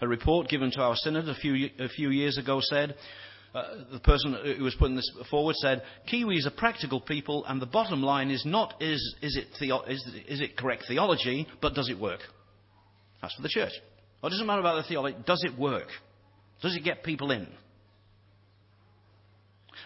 A 0.00 0.06
report 0.06 0.48
given 0.48 0.70
to 0.72 0.80
our 0.80 0.94
synod 0.94 1.28
a 1.28 1.34
few, 1.34 1.70
a 1.78 1.88
few 1.88 2.10
years 2.10 2.38
ago 2.38 2.60
said, 2.62 2.94
uh, 3.54 3.62
the 3.92 4.00
person 4.00 4.36
who 4.56 4.62
was 4.62 4.74
putting 4.74 4.94
this 4.94 5.10
forward 5.30 5.56
said, 5.56 5.82
Kiwis 6.12 6.46
are 6.46 6.50
practical 6.50 7.00
people, 7.00 7.44
and 7.46 7.60
the 7.60 7.66
bottom 7.66 8.02
line 8.02 8.30
is 8.30 8.44
not 8.44 8.74
is, 8.80 9.16
is, 9.22 9.36
it, 9.36 9.46
theo- 9.58 9.82
is, 9.82 10.06
is 10.28 10.40
it 10.40 10.56
correct 10.56 10.84
theology, 10.86 11.48
but 11.60 11.74
does 11.74 11.88
it 11.88 11.98
work? 11.98 12.20
That's 13.20 13.34
for 13.34 13.42
the 13.42 13.48
church. 13.48 13.72
It 14.22 14.30
doesn't 14.30 14.46
matter 14.46 14.60
about 14.60 14.82
the 14.82 14.88
theology. 14.88 15.16
Does 15.26 15.44
it 15.44 15.58
work? 15.58 15.88
Does 16.60 16.76
it 16.76 16.84
get 16.84 17.04
people 17.04 17.30
in? 17.30 17.46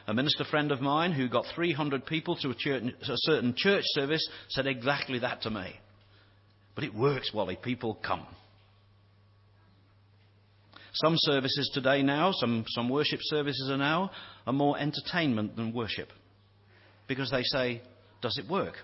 A 0.07 0.15
minister 0.15 0.45
friend 0.45 0.73
of 0.73 0.81
mine 0.81 1.13
who 1.13 1.29
got 1.29 1.45
300 1.55 2.07
people 2.07 2.37
to 2.37 2.51
a, 2.51 2.55
church, 2.55 2.83
a 3.03 3.17
certain 3.17 3.55
church 3.57 3.85
service 3.89 4.27
said 4.49 4.67
exactly 4.67 5.21
that 5.21 5.43
to 5.43 5.51
me. 5.51 5.75
But 6.75 6.85
it 6.85 6.95
works, 6.95 7.31
Wally. 7.33 7.59
People 7.63 7.99
come. 8.03 8.27
Some 10.95 11.15
services 11.19 11.71
today 11.73 12.03
now, 12.03 12.33
some, 12.33 12.65
some 12.69 12.89
worship 12.89 13.21
services 13.23 13.71
are 13.71 13.79
now, 13.79 14.11
are 14.47 14.53
more 14.53 14.79
entertainment 14.79 15.57
than 15.57 15.73
worship. 15.73 16.09
Because 17.07 17.31
they 17.31 17.43
say, 17.43 17.83
does 18.21 18.39
it 18.39 18.51
work? 18.51 18.75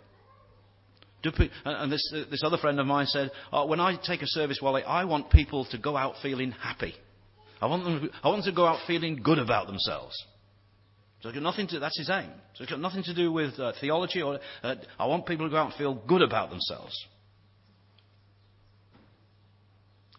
Pe- 1.22 1.50
and 1.64 1.90
this, 1.90 2.14
this 2.30 2.42
other 2.44 2.58
friend 2.58 2.78
of 2.78 2.86
mine 2.86 3.06
said, 3.06 3.30
oh, 3.52 3.66
when 3.66 3.80
I 3.80 3.96
take 3.96 4.22
a 4.22 4.26
service, 4.26 4.60
Wally, 4.62 4.82
I 4.84 5.04
want 5.04 5.30
people 5.30 5.64
to 5.66 5.78
go 5.78 5.96
out 5.96 6.14
feeling 6.22 6.52
happy. 6.52 6.94
I 7.60 7.66
want 7.66 7.84
them, 7.84 8.10
I 8.22 8.28
want 8.28 8.44
them 8.44 8.52
to 8.52 8.56
go 8.56 8.66
out 8.66 8.86
feeling 8.86 9.20
good 9.22 9.38
about 9.38 9.66
themselves. 9.66 10.14
So 11.20 11.28
it's 11.28 11.34
got 11.36 11.42
nothing 11.42 11.66
to, 11.68 11.80
that's 11.80 11.98
his 11.98 12.08
aim. 12.08 12.30
So 12.54 12.62
it's 12.62 12.70
got 12.70 12.80
nothing 12.80 13.02
to 13.04 13.14
do 13.14 13.32
with 13.32 13.58
uh, 13.58 13.72
theology 13.80 14.22
or, 14.22 14.38
uh, 14.62 14.74
I 14.98 15.06
want 15.06 15.26
people 15.26 15.46
to 15.46 15.50
go 15.50 15.56
out 15.56 15.70
and 15.70 15.74
feel 15.74 15.94
good 15.94 16.22
about 16.22 16.50
themselves. 16.50 16.94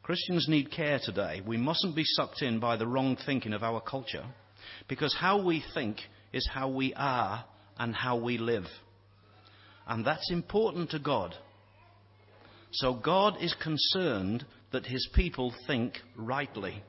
Christians 0.04 0.48
need 0.50 0.72
care 0.72 1.00
today. 1.02 1.42
We 1.46 1.56
mustn't 1.56 1.96
be 1.96 2.04
sucked 2.04 2.42
in 2.42 2.60
by 2.60 2.76
the 2.76 2.88
wrong 2.88 3.16
thinking 3.26 3.54
of 3.54 3.64
our 3.64 3.80
culture 3.80 4.26
because 4.90 5.16
how 5.18 5.42
we 5.44 5.64
think 5.74 5.98
is 6.34 6.50
how 6.52 6.68
we 6.68 6.94
are 6.96 7.46
and 7.78 7.96
how 7.96 8.18
we 8.18 8.38
live. 8.38 8.66
And 9.90 10.06
that's 10.06 10.32
important 10.32 10.92
to 10.92 11.00
God. 11.00 11.36
So 12.72 12.94
God 12.94 13.38
is 13.42 13.56
concerned 13.62 14.46
that 14.72 14.86
his 14.86 15.10
people 15.16 15.52
think 15.66 15.96
rightly. 16.16 16.84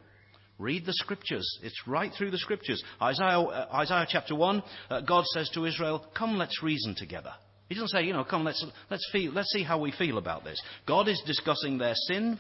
Read 0.59 0.85
the 0.85 0.93
scriptures. 0.93 1.59
It's 1.63 1.87
right 1.87 2.13
through 2.17 2.31
the 2.31 2.39
scriptures. 2.39 2.85
Isaiah, 3.01 3.41
uh, 3.41 3.69
Isaiah 3.73 4.07
chapter 4.07 4.37
1, 4.37 4.63
uh, 4.91 5.01
God 5.01 5.25
says 5.29 5.51
to 5.55 5.65
Israel, 5.65 6.05
Come, 6.15 6.37
let's 6.37 6.63
reason 6.63 6.95
together. 6.95 7.33
He 7.71 7.75
doesn't 7.75 7.89
say, 7.89 8.03
you 8.03 8.13
know, 8.13 8.25
come, 8.25 8.45
let's, 8.45 8.63
let's, 8.91 9.09
feel, 9.13 9.33
let's 9.33 9.51
see 9.53 9.63
how 9.63 9.79
we 9.79 9.93
feel 9.93 10.19
about 10.19 10.45
this. 10.45 10.61
God 10.87 11.09
is 11.09 11.23
discussing 11.25 11.79
their 11.79 11.95
sin, 11.95 12.39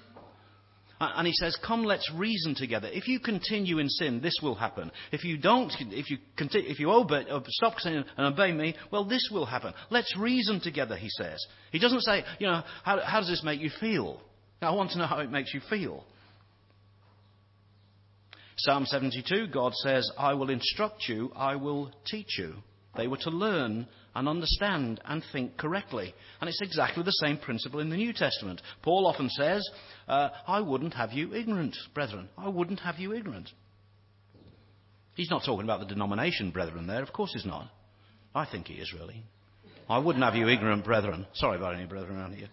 and 1.00 1.26
he 1.26 1.33
says, 1.33 1.57
Come, 1.66 1.85
let's 1.85 2.11
reason 2.14 2.54
together. 2.54 2.88
If 2.92 3.09
you 3.09 3.21
continue 3.21 3.78
in 3.78 3.88
sin, 3.88 4.21
this 4.21 4.38
will 4.42 4.54
happen. 4.54 4.90
If 5.12 5.25
you 5.25 5.38
don't, 5.38 5.73
if 5.78 6.11
you, 6.11 6.19
continue, 6.37 6.69
if 6.69 6.78
you 6.78 6.90
obey, 6.90 7.25
stop 7.49 7.78
sinning 7.78 8.04
and 8.16 8.26
obey 8.26 8.52
me, 8.52 8.76
well, 8.92 9.04
this 9.04 9.28
will 9.33 9.47
happen. 9.47 9.73
Let's 9.88 10.14
reason 10.19 10.61
together, 10.61 10.97
he 10.97 11.09
says. 11.09 11.45
He 11.73 11.78
doesn't 11.78 12.02
say, 12.02 12.25
you 12.38 12.47
know, 12.47 12.62
how, 12.85 13.00
how 13.00 13.21
does 13.21 13.28
this 13.28 13.42
make 13.42 13.61
you 13.61 13.71
feel? 13.80 14.21
I 14.61 14.73
want 14.73 14.90
to 14.90 14.99
know 14.99 15.07
how 15.07 15.21
it 15.21 15.30
makes 15.30 15.54
you 15.54 15.61
feel. 15.71 16.04
Psalm 18.59 18.85
72, 18.85 19.47
God 19.47 19.73
says, 19.75 20.11
I 20.19 20.35
will 20.35 20.50
instruct 20.50 21.09
you, 21.09 21.33
I 21.35 21.57
will 21.57 21.90
teach 22.04 22.38
you. 22.38 22.57
They 22.97 23.06
were 23.06 23.18
to 23.18 23.30
learn 23.30 23.87
and 24.14 24.28
understand 24.28 25.00
and 25.04 25.23
think 25.32 25.56
correctly. 25.56 26.12
And 26.40 26.49
it's 26.49 26.61
exactly 26.61 27.04
the 27.04 27.12
same 27.12 27.38
principle 27.38 27.80
in 27.80 27.90
the 27.90 27.97
New 27.97 28.12
Testament. 28.12 28.61
Paul 28.82 29.06
often 29.06 29.28
says, 29.30 29.68
uh, 30.09 30.30
I 30.47 30.61
wouldn't 30.61 30.94
have 30.94 31.12
you 31.12 31.32
ignorant, 31.35 31.76
brethren. 31.94 32.28
I 32.37 32.49
wouldn't 32.49 32.80
have 32.80 32.99
you 32.99 33.12
ignorant. 33.12 33.50
He's 35.14 35.30
not 35.30 35.44
talking 35.44 35.64
about 35.64 35.80
the 35.80 35.87
denomination, 35.87 36.50
brethren, 36.50 36.87
there. 36.87 37.02
Of 37.02 37.12
course 37.12 37.32
he's 37.32 37.47
not. 37.47 37.68
I 38.35 38.47
think 38.47 38.66
he 38.66 38.75
is, 38.75 38.92
really. 38.92 39.23
I 39.88 39.99
wouldn't 39.99 40.25
have 40.25 40.35
you 40.35 40.49
ignorant, 40.49 40.85
brethren. 40.85 41.26
Sorry 41.35 41.56
about 41.56 41.75
any 41.75 41.87
brethren 41.87 42.16
around 42.16 42.35
here. 42.35 42.49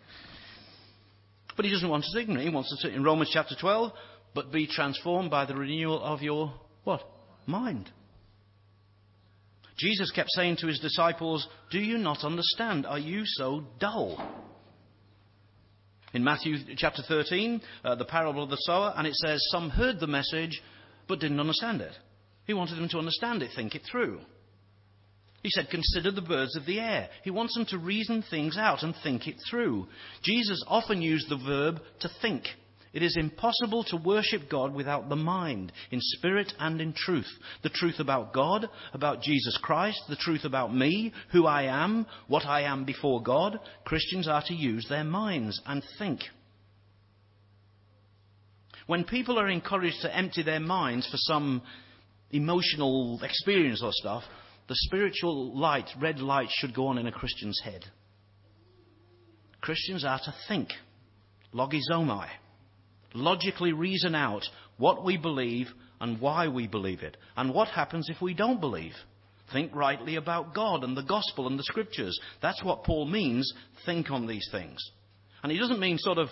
But 1.56 1.66
he 1.66 1.72
doesn't 1.72 1.90
want 1.90 2.04
us 2.04 2.16
ignorant. 2.16 2.44
He 2.44 2.54
wants 2.54 2.72
us 2.72 2.80
to, 2.82 2.94
in 2.94 3.04
Romans 3.04 3.32
chapter 3.34 3.56
12, 3.60 3.92
but 4.36 4.52
be 4.52 4.68
transformed 4.68 5.32
by 5.32 5.46
the 5.46 5.56
renewal 5.56 6.04
of 6.04 6.22
your, 6.22 6.54
what? 6.84 7.02
Mind. 7.48 7.90
Jesus 9.78 10.12
kept 10.12 10.30
saying 10.32 10.58
to 10.58 10.68
his 10.68 10.80
disciples, 10.80 11.48
Do 11.72 11.80
you 11.80 11.98
not 11.98 12.24
understand? 12.24 12.86
Are 12.86 13.00
you 13.00 13.24
so 13.26 13.64
dull? 13.80 14.18
In 16.14 16.24
Matthew 16.24 16.56
chapter 16.78 17.04
13, 17.08 17.62
uh, 17.84 17.96
the 17.96 18.06
parable 18.06 18.44
of 18.44 18.50
the 18.50 18.58
sower, 18.62 18.94
and 18.98 19.06
it 19.06 19.14
says, 19.16 19.40
Some 19.52 19.70
heard 19.70 20.00
the 20.00 20.08
message 20.08 20.62
but 21.08 21.20
didn't 21.20 21.40
understand 21.40 21.82
it. 21.82 21.94
He 22.46 22.54
wanted 22.54 22.76
them 22.76 22.90
to 22.90 22.98
understand 22.98 23.44
it, 23.44 23.52
think 23.56 23.76
it 23.76 23.84
through. 23.90 24.20
He 25.44 25.50
said, 25.52 25.68
Consider 25.70 26.12
the 26.12 26.22
birds 26.22 26.56
of 26.56 26.66
the 26.66 26.80
air. 26.80 27.10
He 27.24 27.30
wants 27.30 27.54
them 27.54 27.66
to 27.68 27.78
reason 27.78 28.24
things 28.30 28.58
out 28.58 28.84
and 28.84 28.96
think 29.04 29.28
it 29.28 29.36
through. 29.50 29.88
Jesus 30.24 30.64
often 30.68 31.02
used 31.02 31.30
the 31.30 31.38
verb 31.38 31.82
to 32.00 32.10
think. 32.22 32.46
It 32.98 33.04
is 33.04 33.16
impossible 33.16 33.84
to 33.90 33.98
worship 33.98 34.50
God 34.50 34.74
without 34.74 35.08
the 35.08 35.16
mind, 35.16 35.72
in 35.92 36.00
spirit 36.02 36.52
and 36.58 36.82
in 36.82 36.94
truth. 36.94 37.30
The 37.62 37.70
truth 37.70 38.00
about 38.00 38.34
God, 38.34 38.68
about 38.92 39.22
Jesus 39.22 39.56
Christ, 39.62 40.02
the 40.10 40.16
truth 40.16 40.46
about 40.46 40.74
me, 40.74 41.14
who 41.32 41.46
I 41.46 41.66
am, 41.66 42.08
what 42.28 42.48
I 42.48 42.62
am 42.62 42.86
before 42.86 43.22
God. 43.22 43.60
Christians 43.86 44.28
are 44.28 44.42
to 44.48 44.54
use 44.56 44.88
their 44.90 45.04
minds 45.04 45.62
and 45.68 45.84
think. 46.00 46.22
When 48.88 49.04
people 49.04 49.38
are 49.38 49.48
encouraged 49.48 50.02
to 50.02 50.18
empty 50.18 50.42
their 50.42 50.60
minds 50.60 51.08
for 51.08 51.18
some 51.18 51.62
emotional 52.32 53.20
experience 53.22 53.84
or 53.84 53.92
stuff, 53.94 54.24
the 54.68 54.76
spiritual 54.76 55.56
light, 55.56 55.88
red 56.02 56.18
light, 56.18 56.50
should 56.50 56.74
go 56.74 56.88
on 56.88 56.98
in 56.98 57.06
a 57.06 57.12
Christian's 57.12 57.62
head. 57.64 57.86
Christians 59.62 60.04
are 60.04 60.18
to 60.18 60.34
think. 60.48 60.70
Logizomai 61.54 62.30
logically 63.18 63.74
reason 63.74 64.16
out 64.16 64.44
what 64.78 65.04
we 65.04 65.18
believe 65.18 65.68
and 66.00 66.22
why 66.22 66.48
we 66.48 66.68
believe 66.68 67.02
it, 67.02 67.18
and 67.36 67.54
what 67.54 67.68
happens 67.70 68.10
if 68.10 68.22
we 68.22 68.34
don't 68.34 68.62
believe. 68.62 68.94
Think 69.52 69.74
rightly 69.76 70.16
about 70.16 70.54
God 70.54 70.84
and 70.84 70.96
the 70.96 71.04
gospel 71.04 71.48
and 71.48 71.58
the 71.58 71.64
scriptures. 71.64 72.20
That's 72.42 72.64
what 72.64 72.84
Paul 72.84 73.06
means, 73.06 73.52
think 73.86 74.12
on 74.12 74.28
these 74.28 74.48
things. 74.52 74.78
And 75.42 75.52
he 75.52 75.58
doesn't 75.58 75.80
mean 75.80 75.98
sort 75.98 76.18
of 76.18 76.30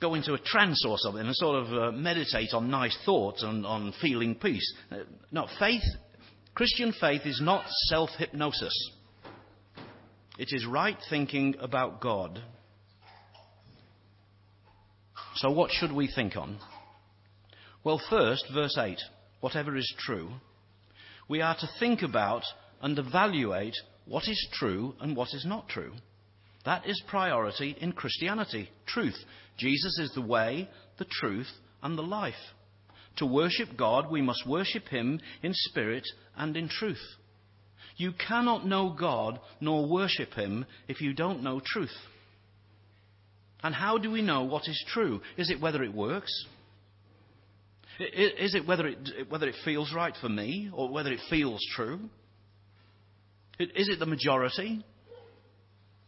go 0.00 0.14
into 0.14 0.34
a 0.34 0.38
trance 0.38 0.84
or 0.86 0.98
something 0.98 1.24
and 1.24 1.34
sort 1.34 1.64
of 1.64 1.72
uh, 1.72 1.92
meditate 1.92 2.52
on 2.52 2.70
nice 2.70 2.96
thoughts 3.06 3.42
and 3.42 3.64
on 3.64 3.94
feeling 4.02 4.34
peace. 4.34 4.74
Uh, 4.92 4.96
no, 5.32 5.46
faith, 5.58 5.82
Christian 6.54 6.92
faith 7.00 7.22
is 7.24 7.40
not 7.42 7.64
self 7.88 8.10
hypnosis. 8.18 8.90
It 10.38 10.48
is 10.52 10.66
right 10.66 10.98
thinking 11.08 11.54
about 11.58 12.00
God. 12.00 12.42
So, 15.36 15.50
what 15.50 15.70
should 15.72 15.92
we 15.92 16.06
think 16.08 16.36
on? 16.36 16.58
Well, 17.82 18.00
first, 18.10 18.44
verse 18.52 18.76
8 18.78 18.98
whatever 19.40 19.76
is 19.76 19.92
true, 19.98 20.30
we 21.28 21.42
are 21.42 21.54
to 21.54 21.68
think 21.78 22.00
about 22.00 22.44
and 22.80 22.98
evaluate 22.98 23.74
what 24.06 24.26
is 24.26 24.48
true 24.54 24.94
and 25.00 25.14
what 25.14 25.28
is 25.34 25.44
not 25.46 25.68
true. 25.68 25.92
That 26.64 26.86
is 26.86 27.02
priority 27.08 27.76
in 27.78 27.92
Christianity 27.92 28.70
truth. 28.86 29.16
Jesus 29.58 29.98
is 29.98 30.12
the 30.14 30.22
way, 30.22 30.68
the 30.98 31.04
truth, 31.04 31.50
and 31.82 31.98
the 31.98 32.02
life. 32.02 32.34
To 33.16 33.26
worship 33.26 33.76
God, 33.76 34.10
we 34.10 34.22
must 34.22 34.46
worship 34.46 34.88
Him 34.88 35.20
in 35.42 35.52
spirit 35.52 36.04
and 36.36 36.56
in 36.56 36.68
truth. 36.68 37.04
You 37.96 38.12
cannot 38.12 38.66
know 38.66 38.96
God 38.98 39.40
nor 39.60 39.86
worship 39.86 40.32
Him 40.32 40.64
if 40.88 41.02
you 41.02 41.12
don't 41.12 41.42
know 41.42 41.60
truth. 41.64 41.94
And 43.64 43.74
how 43.74 43.96
do 43.96 44.10
we 44.10 44.20
know 44.20 44.44
what 44.44 44.68
is 44.68 44.84
true? 44.88 45.22
Is 45.38 45.48
it 45.48 45.58
whether 45.58 45.82
it 45.82 45.94
works? 45.94 46.30
Is 47.98 48.54
it 48.54 48.66
whether 48.66 48.88
it, 48.88 48.98
whether 49.30 49.48
it 49.48 49.54
feels 49.64 49.90
right 49.94 50.14
for 50.20 50.28
me 50.28 50.70
or 50.70 50.90
whether 50.90 51.10
it 51.10 51.20
feels 51.30 51.64
true? 51.74 51.98
Is 53.58 53.88
it 53.88 53.98
the 53.98 54.06
majority? 54.06 54.84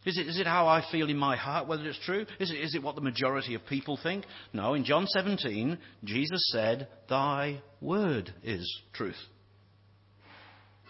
Is 0.05 0.19
it, 0.19 0.27
is 0.27 0.39
it 0.39 0.45
how 0.45 0.67
I 0.67 0.83
feel 0.91 1.09
in 1.09 1.17
my 1.17 1.35
heart, 1.35 1.67
whether 1.67 1.83
it's 1.87 1.99
true? 2.05 2.27
Is 2.39 2.51
it, 2.51 2.59
is 2.59 2.75
it 2.75 2.83
what 2.83 2.93
the 2.93 3.01
majority 3.01 3.55
of 3.55 3.65
people 3.65 3.97
think? 4.01 4.25
No, 4.53 4.75
in 4.75 4.85
John 4.85 5.07
17, 5.07 5.79
Jesus 6.03 6.49
said, 6.51 6.87
Thy 7.09 7.63
word 7.81 8.33
is 8.43 8.81
truth. 8.93 9.17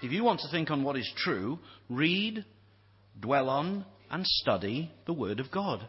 If 0.03 0.11
you 0.11 0.23
want 0.25 0.41
to 0.41 0.51
think 0.51 0.69
on 0.69 0.83
what 0.83 0.97
is 0.97 1.09
true, 1.15 1.59
read, 1.89 2.43
dwell 3.19 3.47
on, 3.47 3.85
and 4.11 4.25
study 4.25 4.91
the 5.05 5.13
Word 5.13 5.39
of 5.39 5.49
God. 5.49 5.87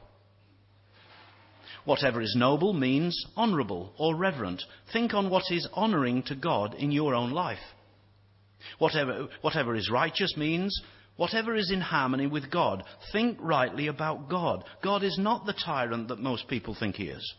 Whatever 1.89 2.21
is 2.21 2.35
noble 2.37 2.75
means 2.75 3.25
honourable 3.35 3.95
or 3.97 4.15
reverent. 4.15 4.63
Think 4.93 5.15
on 5.15 5.31
what 5.31 5.45
is 5.51 5.67
honouring 5.73 6.23
to 6.25 6.35
God 6.35 6.75
in 6.75 6.93
your 6.93 7.15
own 7.15 7.31
life. 7.31 7.59
Whatever, 8.79 9.29
whatever 9.41 9.75
is 9.75 9.91
righteous 9.91 10.37
means 10.37 10.79
Whatever 11.17 11.57
is 11.57 11.73
in 11.73 11.81
harmony 11.81 12.29
with 12.29 12.49
God, 12.49 12.85
think 13.11 13.39
rightly 13.41 13.89
about 13.89 14.29
God. 14.31 14.63
God 14.85 15.03
is 15.03 15.19
not 15.19 15.47
the 15.47 15.53
tyrant 15.53 16.07
that 16.09 16.21
most 16.21 16.47
people 16.47 16.77
think 16.79 16.95
he 16.95 17.09
is. 17.09 17.35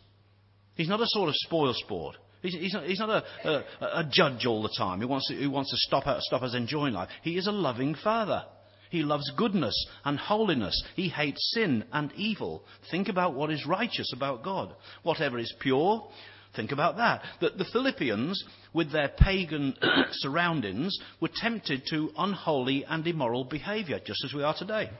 He's 0.74 0.90
not 0.90 1.00
a 1.00 1.06
sort 1.06 1.30
of 1.30 1.34
spoil 1.36 1.72
sport. 1.72 2.16
He's, 2.42 2.52
he's 2.52 2.74
not, 2.74 2.84
he's 2.84 2.98
not 2.98 3.08
a, 3.08 3.48
a, 3.48 3.64
a, 4.00 4.10
judge 4.10 4.44
all 4.44 4.62
the 4.62 4.74
time 4.76 5.00
who 5.00 5.08
wants 5.08 5.28
to, 5.28 5.34
who 5.34 5.50
wants 5.50 5.70
to 5.70 5.78
stop, 5.78 6.04
stop 6.20 6.42
us 6.42 6.54
enjoying 6.54 6.92
life. 6.92 7.08
He 7.22 7.38
is 7.38 7.46
a 7.46 7.52
loving 7.52 7.94
father. 7.94 8.44
He 8.90 9.02
loves 9.02 9.30
goodness 9.36 9.74
and 10.04 10.18
holiness. 10.18 10.82
He 10.94 11.08
hates 11.08 11.52
sin 11.54 11.84
and 11.92 12.12
evil. 12.12 12.64
Think 12.90 13.08
about 13.08 13.34
what 13.34 13.50
is 13.50 13.66
righteous 13.66 14.12
about 14.12 14.44
God. 14.44 14.74
Whatever 15.02 15.38
is 15.38 15.54
pure, 15.60 16.06
Think 16.56 16.72
about 16.72 16.96
that. 16.96 17.22
That 17.40 17.58
the 17.58 17.66
Philippians, 17.72 18.42
with 18.72 18.90
their 18.90 19.08
pagan 19.08 19.74
surroundings, 20.10 20.98
were 21.20 21.30
tempted 21.32 21.82
to 21.90 22.10
unholy 22.18 22.84
and 22.84 23.06
immoral 23.06 23.44
behavior, 23.44 24.00
just 24.04 24.24
as 24.24 24.34
we 24.34 24.42
are 24.42 24.54
today. 24.58 24.90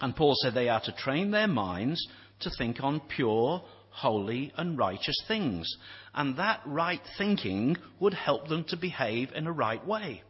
And 0.00 0.14
Paul 0.14 0.34
said 0.36 0.54
they 0.54 0.68
are 0.68 0.82
to 0.82 0.92
train 0.92 1.30
their 1.30 1.46
minds 1.46 2.06
to 2.40 2.50
think 2.58 2.82
on 2.82 3.00
pure, 3.00 3.62
holy, 3.90 4.52
and 4.56 4.76
righteous 4.76 5.16
things. 5.26 5.74
And 6.12 6.36
that 6.36 6.60
right 6.66 7.00
thinking 7.16 7.76
would 8.00 8.14
help 8.14 8.48
them 8.48 8.64
to 8.68 8.76
behave 8.76 9.30
in 9.34 9.46
a 9.46 9.52
right 9.52 9.84
way. 9.86 10.22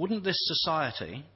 Wouldn't 0.00 0.24
this 0.24 0.40
society 0.46 1.26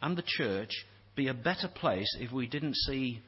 and 0.00 0.16
the 0.16 0.22
church 0.24 0.70
be 1.16 1.26
a 1.26 1.34
better 1.34 1.66
place 1.66 2.06
if 2.20 2.30
we 2.30 2.46
didn't 2.46 2.76
see 2.76 3.20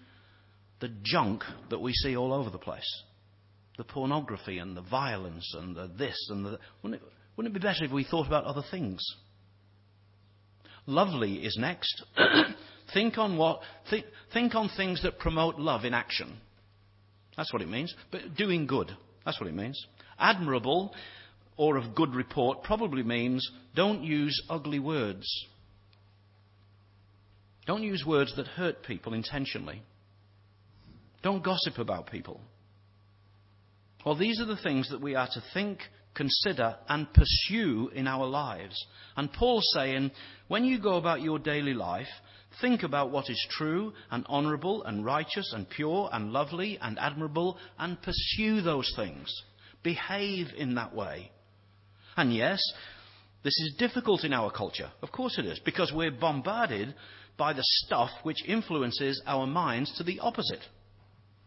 the 0.80 0.92
junk 1.02 1.42
that 1.70 1.80
we 1.80 1.92
see 1.92 2.16
all 2.16 2.32
over 2.32 2.50
the 2.50 2.58
place. 2.58 3.02
The 3.78 3.82
pornography 3.82 4.58
and 4.58 4.76
the 4.76 4.82
violence 4.82 5.52
and 5.58 5.74
the 5.74 5.90
this 5.98 6.16
and 6.30 6.46
the. 6.46 6.60
Wouldn't 6.84 7.02
it, 7.02 7.08
wouldn't 7.36 7.52
it 7.52 7.60
be 7.60 7.66
better 7.66 7.84
if 7.84 7.90
we 7.90 8.04
thought 8.04 8.28
about 8.28 8.44
other 8.44 8.62
things? 8.70 9.02
Lovely 10.86 11.38
is 11.44 11.56
next. 11.58 12.04
think 12.94 13.18
on 13.18 13.36
what 13.36 13.62
think, 13.90 14.06
think 14.32 14.54
on 14.54 14.70
things 14.76 15.02
that 15.02 15.18
promote 15.18 15.58
love 15.58 15.84
in 15.84 15.94
action. 15.94 16.36
That's 17.36 17.52
what 17.52 17.60
it 17.60 17.68
means. 17.68 17.92
But 18.12 18.36
doing 18.36 18.68
good. 18.68 18.92
That's 19.24 19.40
what 19.40 19.48
it 19.48 19.54
means. 19.54 19.84
Admirable 20.16 20.94
or 21.60 21.76
of 21.76 21.94
good 21.94 22.14
report 22.14 22.62
probably 22.62 23.02
means 23.02 23.46
don't 23.76 24.02
use 24.02 24.42
ugly 24.48 24.78
words. 24.78 25.26
Don't 27.66 27.82
use 27.82 28.02
words 28.06 28.34
that 28.36 28.46
hurt 28.46 28.82
people 28.82 29.12
intentionally. 29.12 29.82
Don't 31.22 31.44
gossip 31.44 31.76
about 31.76 32.10
people. 32.10 32.40
Well, 34.06 34.16
these 34.16 34.40
are 34.40 34.46
the 34.46 34.56
things 34.56 34.88
that 34.88 35.02
we 35.02 35.14
are 35.14 35.28
to 35.30 35.42
think, 35.52 35.80
consider, 36.14 36.76
and 36.88 37.06
pursue 37.12 37.90
in 37.94 38.06
our 38.06 38.24
lives. 38.24 38.82
And 39.14 39.30
Paul's 39.30 39.68
saying, 39.74 40.12
when 40.48 40.64
you 40.64 40.80
go 40.80 40.94
about 40.94 41.20
your 41.20 41.38
daily 41.38 41.74
life, 41.74 42.08
think 42.62 42.84
about 42.84 43.10
what 43.10 43.28
is 43.28 43.46
true 43.50 43.92
and 44.10 44.24
honourable 44.28 44.82
and 44.84 45.04
righteous 45.04 45.52
and 45.54 45.68
pure 45.68 46.08
and 46.10 46.32
lovely 46.32 46.78
and 46.80 46.98
admirable 46.98 47.58
and 47.78 48.00
pursue 48.00 48.62
those 48.62 48.90
things. 48.96 49.30
Behave 49.82 50.46
in 50.56 50.76
that 50.76 50.94
way. 50.94 51.30
And 52.16 52.34
yes, 52.34 52.60
this 53.42 53.58
is 53.58 53.76
difficult 53.78 54.24
in 54.24 54.32
our 54.32 54.50
culture. 54.50 54.90
Of 55.02 55.12
course 55.12 55.38
it 55.38 55.46
is, 55.46 55.58
because 55.64 55.92
we're 55.94 56.10
bombarded 56.10 56.94
by 57.36 57.52
the 57.54 57.64
stuff 57.64 58.10
which 58.22 58.44
influences 58.46 59.22
our 59.26 59.46
minds 59.46 59.96
to 59.96 60.04
the 60.04 60.20
opposite. 60.20 60.60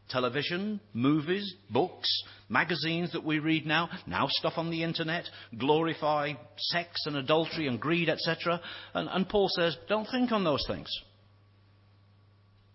Television, 0.09 0.81
movies, 0.93 1.53
books, 1.69 2.09
magazines 2.49 3.11
that 3.13 3.23
we 3.23 3.39
read 3.39 3.65
now, 3.65 3.89
now 4.07 4.27
stuff 4.27 4.53
on 4.57 4.69
the 4.69 4.83
internet, 4.83 5.25
glorify 5.57 6.33
sex 6.57 7.01
and 7.05 7.15
adultery 7.15 7.67
and 7.67 7.79
greed, 7.79 8.09
etc. 8.09 8.59
And, 8.93 9.07
and 9.09 9.29
Paul 9.29 9.49
says, 9.49 9.77
don't 9.87 10.07
think 10.09 10.31
on 10.31 10.43
those 10.43 10.65
things. 10.67 10.89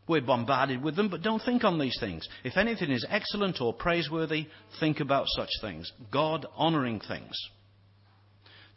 We're 0.09 0.23
bombarded 0.23 0.83
with 0.83 0.97
them, 0.97 1.11
but 1.11 1.23
don't 1.23 1.43
think 1.43 1.65
on 1.65 1.79
these 1.79 1.99
things. 2.01 2.27
If 2.45 2.57
anything 2.57 2.91
is 2.91 3.07
excellent 3.11 3.61
or 3.61 3.75
praiseworthy, 3.75 4.47
think 4.81 5.01
about 5.01 5.27
such 5.29 5.51
things. 5.61 5.93
God 6.11 6.47
honouring 6.57 7.01
things. 7.01 7.37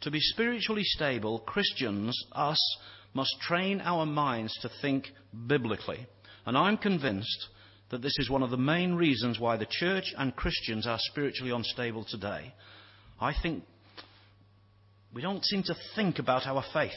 To 0.02 0.10
be 0.10 0.20
spiritually 0.20 0.82
stable, 0.84 1.38
Christians, 1.40 2.20
us, 2.32 2.60
must 3.14 3.40
train 3.40 3.80
our 3.80 4.04
minds 4.04 4.52
to 4.62 4.70
think 4.80 5.08
biblically. 5.46 6.06
And 6.44 6.58
I'm 6.58 6.76
convinced 6.76 7.48
that 7.90 8.02
this 8.02 8.18
is 8.18 8.28
one 8.28 8.42
of 8.42 8.50
the 8.50 8.56
main 8.56 8.94
reasons 8.94 9.38
why 9.38 9.56
the 9.56 9.66
church 9.68 10.12
and 10.18 10.34
Christians 10.34 10.88
are 10.88 10.98
spiritually 10.98 11.52
unstable 11.52 12.04
today. 12.04 12.52
I 13.20 13.32
think 13.40 13.62
we 15.14 15.22
don't 15.22 15.44
seem 15.44 15.62
to 15.64 15.76
think 15.94 16.18
about 16.18 16.46
our 16.46 16.64
faith, 16.72 16.90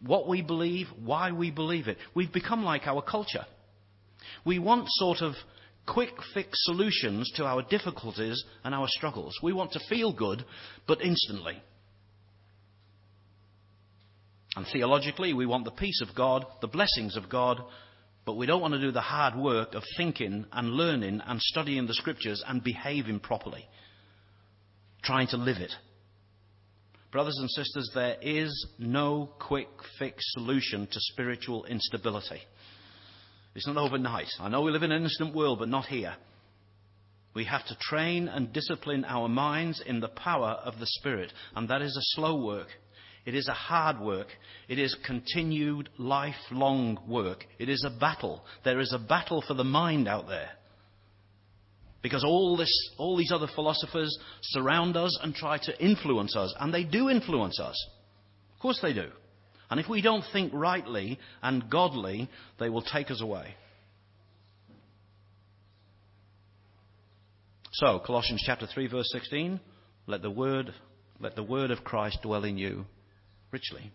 what 0.00 0.28
we 0.28 0.42
believe, 0.42 0.86
why 1.02 1.32
we 1.32 1.50
believe 1.50 1.88
it. 1.88 1.98
We've 2.14 2.32
become 2.32 2.62
like 2.62 2.86
our 2.86 3.02
culture. 3.02 3.46
We 4.44 4.60
want 4.60 4.86
sort 4.90 5.22
of 5.22 5.34
quick 5.86 6.12
fix 6.34 6.50
solutions 6.66 7.32
to 7.34 7.44
our 7.46 7.62
difficulties 7.62 8.44
and 8.62 8.74
our 8.76 8.86
struggles. 8.86 9.34
We 9.42 9.52
want 9.54 9.72
to 9.72 9.80
feel 9.88 10.12
good, 10.12 10.44
but 10.86 11.00
instantly. 11.00 11.62
And 14.58 14.66
theologically, 14.72 15.34
we 15.34 15.46
want 15.46 15.64
the 15.64 15.70
peace 15.70 16.00
of 16.02 16.16
God, 16.16 16.44
the 16.60 16.66
blessings 16.66 17.16
of 17.16 17.28
God, 17.28 17.62
but 18.24 18.36
we 18.36 18.44
don't 18.44 18.60
want 18.60 18.74
to 18.74 18.80
do 18.80 18.90
the 18.90 19.00
hard 19.00 19.36
work 19.36 19.74
of 19.74 19.84
thinking 19.96 20.46
and 20.50 20.70
learning 20.70 21.22
and 21.24 21.40
studying 21.40 21.86
the 21.86 21.94
scriptures 21.94 22.42
and 22.44 22.64
behaving 22.64 23.20
properly, 23.20 23.64
trying 25.04 25.28
to 25.28 25.36
live 25.36 25.58
it. 25.58 25.70
Brothers 27.12 27.38
and 27.38 27.48
sisters, 27.48 27.88
there 27.94 28.16
is 28.20 28.66
no 28.80 29.30
quick 29.38 29.68
fix 29.96 30.24
solution 30.32 30.88
to 30.88 31.00
spiritual 31.12 31.64
instability. 31.66 32.40
It's 33.54 33.68
not 33.68 33.76
overnight. 33.76 34.26
I 34.40 34.48
know 34.48 34.62
we 34.62 34.72
live 34.72 34.82
in 34.82 34.90
an 34.90 35.04
instant 35.04 35.36
world, 35.36 35.60
but 35.60 35.68
not 35.68 35.86
here. 35.86 36.16
We 37.32 37.44
have 37.44 37.64
to 37.66 37.78
train 37.80 38.26
and 38.26 38.52
discipline 38.52 39.04
our 39.04 39.28
minds 39.28 39.80
in 39.86 40.00
the 40.00 40.08
power 40.08 40.58
of 40.64 40.80
the 40.80 40.86
Spirit, 40.86 41.32
and 41.54 41.68
that 41.68 41.80
is 41.80 41.96
a 41.96 42.16
slow 42.16 42.44
work. 42.44 42.66
It 43.28 43.34
is 43.34 43.46
a 43.46 43.52
hard 43.52 44.00
work. 44.00 44.28
It 44.68 44.78
is 44.78 44.96
continued 45.04 45.90
lifelong 45.98 46.98
work. 47.06 47.44
It 47.58 47.68
is 47.68 47.84
a 47.84 47.90
battle. 47.90 48.42
There 48.64 48.80
is 48.80 48.94
a 48.94 48.98
battle 48.98 49.44
for 49.46 49.52
the 49.52 49.64
mind 49.64 50.08
out 50.08 50.28
there. 50.28 50.48
Because 52.00 52.24
all, 52.24 52.56
this, 52.56 52.72
all 52.96 53.18
these 53.18 53.30
other 53.30 53.48
philosophers 53.54 54.18
surround 54.40 54.96
us 54.96 55.18
and 55.22 55.34
try 55.34 55.58
to 55.58 55.78
influence 55.78 56.36
us, 56.36 56.54
and 56.58 56.72
they 56.72 56.84
do 56.84 57.10
influence 57.10 57.60
us. 57.60 57.76
Of 58.54 58.60
course 58.60 58.78
they 58.80 58.94
do. 58.94 59.10
And 59.68 59.78
if 59.78 59.90
we 59.90 60.00
don't 60.00 60.24
think 60.32 60.50
rightly 60.54 61.18
and 61.42 61.68
godly, 61.68 62.30
they 62.58 62.70
will 62.70 62.80
take 62.80 63.10
us 63.10 63.20
away. 63.20 63.54
So, 67.72 68.00
Colossians 68.06 68.42
chapter 68.46 68.66
3 68.66 68.86
verse 68.86 69.10
16, 69.12 69.60
let 70.06 70.22
the 70.22 70.30
word, 70.30 70.72
let 71.20 71.36
the 71.36 71.42
word 71.42 71.70
of 71.70 71.84
Christ 71.84 72.20
dwell 72.22 72.44
in 72.44 72.56
you 72.56 72.86
richly. 73.50 73.90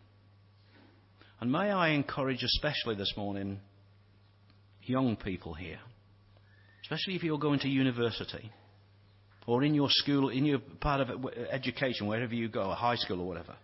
And 1.39 1.51
may 1.51 1.71
I 1.71 1.89
encourage 1.89 2.43
especially 2.43 2.95
this 2.95 3.13
morning 3.17 3.59
young 4.83 5.15
people 5.15 5.53
here, 5.53 5.79
especially 6.83 7.15
if 7.15 7.23
you're 7.23 7.37
going 7.37 7.59
to 7.59 7.69
university 7.69 8.51
or 9.45 9.63
in 9.63 9.73
your 9.73 9.89
school, 9.89 10.29
in 10.29 10.45
your 10.45 10.59
part 10.79 11.01
of 11.01 11.25
education, 11.51 12.07
wherever 12.07 12.33
you 12.33 12.47
go, 12.47 12.69
high 12.69 12.95
school 12.95 13.19
or 13.19 13.27
whatever. 13.27 13.55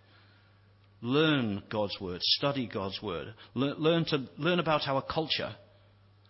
Learn 1.02 1.64
God's 1.72 1.98
word, 2.02 2.22
study 2.22 2.68
God's 2.68 3.02
word, 3.02 3.34
learn 3.56 4.04
to 4.06 4.28
learn 4.38 4.60
about 4.60 4.86
our 4.88 5.02
culture, 5.02 5.56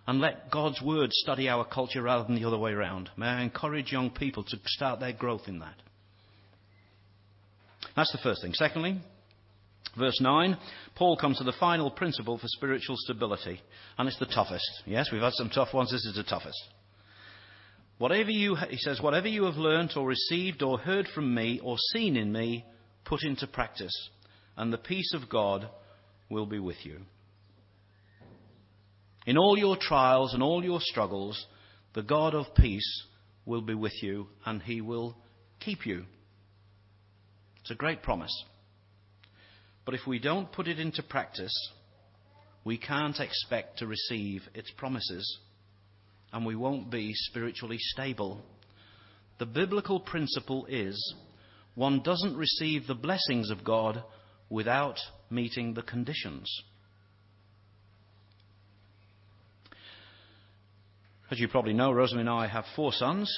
and 0.06 0.22
let 0.22 0.52
God's 0.52 0.80
word 0.82 1.12
study 1.12 1.50
our 1.50 1.66
culture 1.66 2.04
rather 2.04 2.26
than 2.26 2.36
the 2.36 2.46
other 2.46 2.58
way 2.58 2.72
around. 2.72 3.10
May 3.18 3.26
I 3.26 3.42
encourage 3.42 3.92
young 3.92 4.12
people 4.12 4.44
to 4.44 4.58
start 4.66 5.00
their 5.00 5.14
growth 5.14 5.48
in 5.48 5.60
that. 5.60 5.76
That's 7.96 8.12
the 8.12 8.20
first 8.20 8.44
thing. 8.44 8.54
Secondly, 8.54 9.00
verse 9.98 10.20
9, 10.22 10.58
Paul 10.96 11.18
comes 11.18 11.38
to 11.38 11.44
the 11.44 11.54
final 11.60 11.92
principle 11.92 12.38
for 12.38 12.48
spiritual 12.48 12.96
stability, 13.00 13.62
and 13.98 14.08
it's 14.08 14.20
the 14.20 14.26
toughest. 14.26 14.84
Yes, 14.86 15.10
we've 15.12 15.22
had 15.22 15.34
some 15.34 15.50
tough 15.50 15.74
ones. 15.74 15.92
This 15.92 16.06
is 16.06 16.16
the 16.16 16.24
toughest. 16.24 16.62
Whatever 17.98 18.32
you, 18.32 18.56
he 18.56 18.78
says, 18.78 19.02
whatever 19.02 19.28
you 19.28 19.44
have 19.44 19.58
learnt 19.58 19.98
or 19.98 20.08
received 20.08 20.64
or 20.64 20.80
heard 20.80 21.08
from 21.14 21.36
me 21.36 21.60
or 21.62 21.76
seen 21.94 22.16
in 22.16 22.32
me, 22.32 22.66
put 23.04 23.24
into 23.24 23.48
practice 23.48 24.10
and 24.56 24.72
the 24.72 24.78
peace 24.78 25.14
of 25.14 25.30
God 25.30 25.70
will 26.30 26.46
be 26.46 26.60
with 26.60 26.78
you. 26.84 27.00
In 29.26 29.38
all 29.38 29.58
your 29.58 29.78
trials 29.78 30.34
and 30.34 30.42
all 30.42 30.64
your 30.64 30.80
struggles, 30.82 31.46
the 31.94 32.04
God 32.04 32.36
of 32.36 32.54
peace 32.56 33.04
will 33.46 33.62
be 33.62 33.74
with 33.74 33.94
you 34.02 34.28
and 34.46 34.62
he 34.62 34.80
will 34.80 35.18
keep 35.60 35.86
you. 35.86 36.06
It's 37.62 37.72
a 37.72 37.76
great 37.76 38.02
promise. 38.02 38.32
But 39.90 40.00
if 40.00 40.06
we 40.06 40.20
don't 40.20 40.52
put 40.52 40.68
it 40.68 40.80
into 40.80 41.02
practice, 41.02 41.72
we 42.64 42.78
can't 42.78 43.20
expect 43.20 43.80
to 43.80 43.88
receive 43.88 44.44
its 44.54 44.70
promises 44.78 45.40
and 46.32 46.46
we 46.46 46.56
won't 46.56 46.92
be 46.92 47.12
spiritually 47.16 47.80
stable. 47.80 48.40
The 49.40 49.48
biblical 49.48 50.00
principle 50.00 50.68
is 50.68 51.16
one 51.74 52.04
doesn't 52.04 52.38
receive 52.38 52.86
the 52.86 52.94
blessings 52.94 53.50
of 53.50 53.64
God 53.64 54.04
without 54.48 55.00
meeting 55.32 55.74
the 55.74 55.82
conditions. 55.82 56.48
As 61.32 61.40
you 61.40 61.48
probably 61.48 61.74
know, 61.74 61.92
Rosemary 61.92 62.28
and 62.28 62.30
I 62.30 62.46
have 62.46 62.66
four 62.76 62.94
sons, 62.94 63.36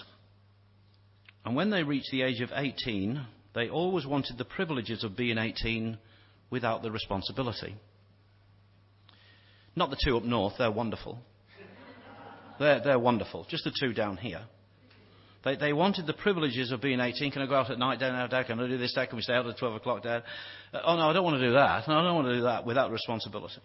and 1.46 1.56
when 1.56 1.70
they 1.70 1.84
reached 1.84 2.12
the 2.12 2.24
age 2.24 2.42
of 2.42 2.50
18, 2.54 3.26
they 3.56 3.70
always 3.70 4.06
wanted 4.06 4.38
the 4.38 4.44
privileges 4.44 5.06
of 5.06 5.16
being 5.16 5.38
18 5.38 5.98
without 6.52 6.84
the 6.84 6.92
responsibility. 6.92 7.76
Not 9.76 9.90
the 9.90 9.98
two 10.04 10.18
up 10.18 10.24
north, 10.24 10.54
they're 10.60 10.70
wonderful. 10.70 11.18
They're, 12.60 12.82
they're 12.84 13.00
wonderful. 13.00 13.48
Just 13.50 13.64
the 13.64 13.74
two 13.80 13.94
down 13.94 14.18
here. 14.18 14.42
They, 15.44 15.56
they 15.56 15.74
wanted 15.74 16.06
the 16.06 16.14
privileges 16.14 16.72
of 16.72 16.82
being 16.82 17.00
18. 17.00 17.32
Can 17.32 17.42
I 17.42 17.48
go 17.48 17.56
out 17.56 17.72
at 17.72 17.80
night, 17.80 18.00
Dad? 18.00 18.12
Now, 18.12 18.28
Dad, 18.28 18.46
can 18.46 18.60
I 18.60 18.68
do 18.68 18.78
this, 18.78 18.94
Dad? 18.94 19.08
Can 19.08 19.16
we 19.16 19.24
stay 19.24 19.34
out 19.34 19.48
at 19.48 19.58
12 19.58 19.76
o'clock, 19.76 20.04
Dad? 20.04 20.24
Uh, 20.72 20.80
oh, 20.86 20.96
no, 20.98 21.10
I 21.10 21.14
don't 21.14 21.24
want 21.24 21.40
to 21.40 21.48
do 21.48 21.54
that. 21.54 21.88
No, 21.88 21.96
I 21.96 22.04
don't 22.04 22.16
want 22.16 22.28
to 22.28 22.36
do 22.36 22.42
that 22.44 22.66
without 22.66 22.92
responsibility. 22.92 23.62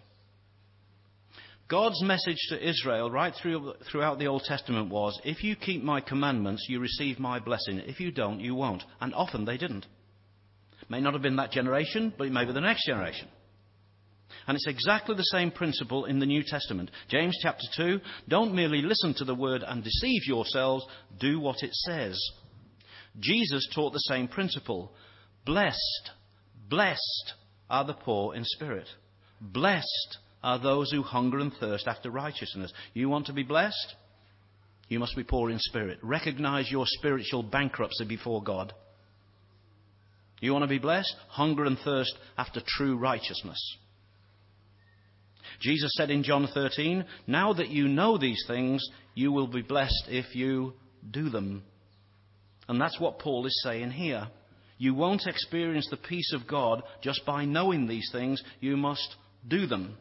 God's 1.68 2.00
message 2.02 2.38
to 2.48 2.66
Israel 2.68 3.10
right 3.10 3.34
through, 3.42 3.74
throughout 3.90 4.18
the 4.18 4.28
Old 4.28 4.44
Testament 4.44 4.88
was, 4.88 5.20
if 5.24 5.42
you 5.42 5.56
keep 5.56 5.82
my 5.82 6.00
commandments, 6.00 6.64
you 6.68 6.80
receive 6.80 7.18
my 7.18 7.40
blessing. 7.40 7.80
If 7.80 8.00
you 8.00 8.12
don't, 8.12 8.40
you 8.40 8.54
won't. 8.54 8.84
And 9.00 9.12
often 9.12 9.44
they 9.44 9.58
didn't. 9.58 9.84
May 10.88 11.00
not 11.00 11.14
have 11.14 11.22
been 11.22 11.36
that 11.36 11.50
generation, 11.50 12.12
but 12.16 12.26
it 12.26 12.32
may 12.32 12.44
be 12.44 12.52
the 12.52 12.60
next 12.60 12.86
generation. 12.86 13.28
And 14.46 14.54
it's 14.54 14.68
exactly 14.68 15.16
the 15.16 15.22
same 15.22 15.50
principle 15.50 16.04
in 16.04 16.18
the 16.18 16.26
New 16.26 16.42
Testament. 16.46 16.90
James 17.08 17.36
chapter 17.42 17.66
2 17.76 18.00
don't 18.28 18.54
merely 18.54 18.82
listen 18.82 19.14
to 19.14 19.24
the 19.24 19.34
word 19.34 19.64
and 19.66 19.82
deceive 19.82 20.22
yourselves, 20.26 20.86
do 21.18 21.40
what 21.40 21.62
it 21.62 21.74
says. 21.74 22.20
Jesus 23.18 23.68
taught 23.74 23.92
the 23.92 23.98
same 23.98 24.28
principle. 24.28 24.92
Blessed, 25.44 26.10
blessed 26.68 27.34
are 27.68 27.84
the 27.84 27.94
poor 27.94 28.34
in 28.34 28.44
spirit. 28.44 28.86
Blessed 29.40 30.18
are 30.42 30.58
those 30.58 30.92
who 30.92 31.02
hunger 31.02 31.38
and 31.40 31.52
thirst 31.54 31.88
after 31.88 32.10
righteousness. 32.10 32.72
You 32.94 33.08
want 33.08 33.26
to 33.26 33.32
be 33.32 33.42
blessed? 33.42 33.94
You 34.88 35.00
must 35.00 35.16
be 35.16 35.24
poor 35.24 35.50
in 35.50 35.58
spirit. 35.58 35.98
Recognize 36.02 36.70
your 36.70 36.84
spiritual 36.86 37.42
bankruptcy 37.42 38.04
before 38.04 38.42
God. 38.42 38.72
You 40.40 40.52
want 40.52 40.64
to 40.64 40.68
be 40.68 40.78
blessed? 40.78 41.14
Hunger 41.28 41.64
and 41.64 41.78
thirst 41.78 42.12
after 42.36 42.60
true 42.64 42.96
righteousness. 42.96 43.58
Jesus 45.60 45.92
said 45.96 46.10
in 46.10 46.22
John 46.22 46.48
13, 46.52 47.04
Now 47.26 47.54
that 47.54 47.70
you 47.70 47.88
know 47.88 48.18
these 48.18 48.42
things, 48.46 48.86
you 49.14 49.32
will 49.32 49.46
be 49.46 49.62
blessed 49.62 50.04
if 50.08 50.34
you 50.34 50.74
do 51.10 51.30
them. 51.30 51.62
And 52.68 52.80
that's 52.80 53.00
what 53.00 53.18
Paul 53.18 53.46
is 53.46 53.62
saying 53.62 53.92
here. 53.92 54.28
You 54.78 54.94
won't 54.94 55.26
experience 55.26 55.88
the 55.88 55.96
peace 55.96 56.32
of 56.34 56.46
God 56.46 56.82
just 57.02 57.24
by 57.24 57.44
knowing 57.44 57.86
these 57.86 58.08
things, 58.12 58.42
you 58.60 58.76
must 58.76 59.16
do 59.46 59.66
them. 59.66 59.96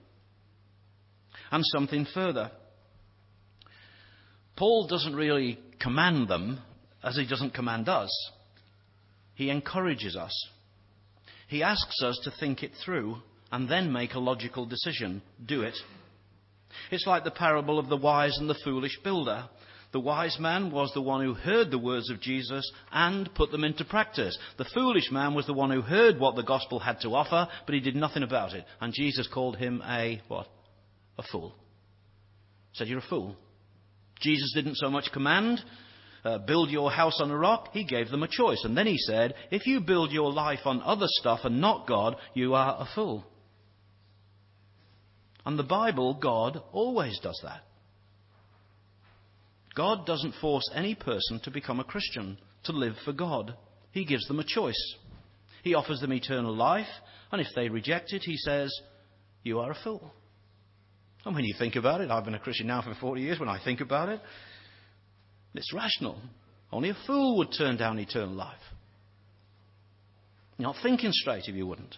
And 1.52 1.64
something 1.66 2.06
further. 2.14 2.52
Paul 4.58 4.88
doesn't 4.88 5.16
really 5.16 5.60
command 5.80 6.28
them 6.28 6.60
as 7.04 7.16
he 7.16 7.26
doesn't 7.26 7.54
command 7.54 7.88
us. 7.88 8.10
He 9.36 9.50
encourages 9.50 10.16
us. 10.16 10.34
He 11.48 11.62
asks 11.62 12.02
us 12.02 12.20
to 12.24 12.32
think 12.40 12.64
it 12.64 12.72
through 12.84 13.18
and 13.52 13.70
then 13.70 13.94
make 13.94 14.14
a 14.14 14.20
logical 14.20 14.66
decision. 14.66 15.22
Do 15.46 15.62
it. 15.62 15.76
It's 16.92 17.06
like 17.06 17.24
the 17.24 17.32
parable 17.32 17.80
of 17.80 17.88
the 17.88 17.98
wise 17.98 18.38
and 18.38 18.50
the 18.50 18.60
foolish 18.64 19.00
builder. 19.04 19.48
The 19.92 20.00
wise 20.00 20.38
man 20.40 20.72
was 20.72 20.92
the 20.94 21.02
one 21.02 21.24
who 21.24 21.34
heard 21.34 21.72
the 21.72 21.78
words 21.78 22.10
of 22.10 22.20
Jesus 22.20 22.70
and 22.92 23.34
put 23.34 23.52
them 23.52 23.64
into 23.64 23.86
practice. 23.86 24.38
The 24.58 24.70
foolish 24.74 25.10
man 25.12 25.34
was 25.34 25.46
the 25.46 25.54
one 25.54 25.72
who 25.72 25.82
heard 25.82 26.20
what 26.20 26.36
the 26.36 26.44
gospel 26.44 26.80
had 26.80 27.00
to 27.02 27.16
offer, 27.16 27.48
but 27.66 27.76
he 27.76 27.80
did 27.80 27.96
nothing 27.96 28.24
about 28.24 28.54
it. 28.54 28.66
And 28.82 28.94
Jesus 28.94 29.28
called 29.34 29.56
him 29.56 29.82
a 29.86 30.22
what? 30.28 30.48
A 31.18 31.24
fool. 31.32 31.56
Said 32.74 32.88
you're 32.88 33.00
a 33.00 33.10
fool. 33.10 33.38
Jesus 34.20 34.52
didn't 34.54 34.76
so 34.76 34.90
much 34.90 35.12
command, 35.14 35.62
uh, 36.26 36.40
build 36.40 36.72
your 36.72 36.92
house 36.92 37.22
on 37.22 37.30
a 37.30 37.38
rock. 37.38 37.70
He 37.72 37.86
gave 37.86 38.10
them 38.10 38.24
a 38.24 38.28
choice. 38.28 38.62
And 38.66 38.76
then 38.76 38.88
he 38.88 38.98
said, 38.98 39.36
if 39.52 39.68
you 39.68 39.80
build 39.80 40.12
your 40.12 40.34
life 40.34 40.62
on 40.66 40.82
other 40.82 41.06
stuff 41.08 41.42
and 41.44 41.62
not 41.62 41.88
God, 41.88 42.18
you 42.34 42.56
are 42.56 42.76
a 42.80 42.88
fool. 42.96 43.24
And 45.46 45.58
the 45.58 45.64
Bible, 45.64 46.16
God 46.16 46.62
always 46.72 47.20
does 47.22 47.40
that. 47.44 47.62
God 49.76 50.06
doesn't 50.08 50.36
force 50.42 50.68
any 50.74 50.96
person 50.96 51.40
to 51.44 51.52
become 51.52 51.80
a 51.80 51.84
Christian, 51.84 52.40
to 52.64 52.72
live 52.72 52.96
for 53.06 53.14
God. 53.14 53.56
He 53.92 54.06
gives 54.06 54.28
them 54.28 54.40
a 54.40 54.46
choice. 54.46 54.96
He 55.64 55.76
offers 55.76 56.00
them 56.00 56.14
eternal 56.14 56.56
life, 56.56 56.88
and 57.32 57.42
if 57.42 57.48
they 57.56 57.70
reject 57.70 58.14
it, 58.14 58.24
he 58.24 58.38
says, 58.38 58.74
You 59.44 59.60
are 59.60 59.72
a 59.72 59.78
fool. 59.84 60.14
And 61.26 61.36
when 61.36 61.44
you 61.44 61.56
think 61.58 61.76
about 61.76 62.02
it, 62.02 62.10
I've 62.10 62.24
been 62.24 62.36
a 62.36 62.40
Christian 62.40 62.68
now 62.68 62.82
for 62.82 62.94
40 62.94 63.22
years, 63.22 63.40
when 63.40 63.50
I 63.50 63.62
think 63.64 63.82
about 63.82 64.10
it, 64.10 64.22
it's 65.58 65.74
rational. 65.74 66.20
Only 66.72 66.90
a 66.90 66.98
fool 67.08 67.38
would 67.38 67.54
turn 67.58 67.78
down 67.78 68.00
eternal 68.00 68.34
life. 68.34 68.58
You're 70.58 70.68
not 70.68 70.82
thinking 70.82 71.12
straight 71.12 71.44
if 71.48 71.56
you 71.56 71.68
wouldn't. 71.68 71.96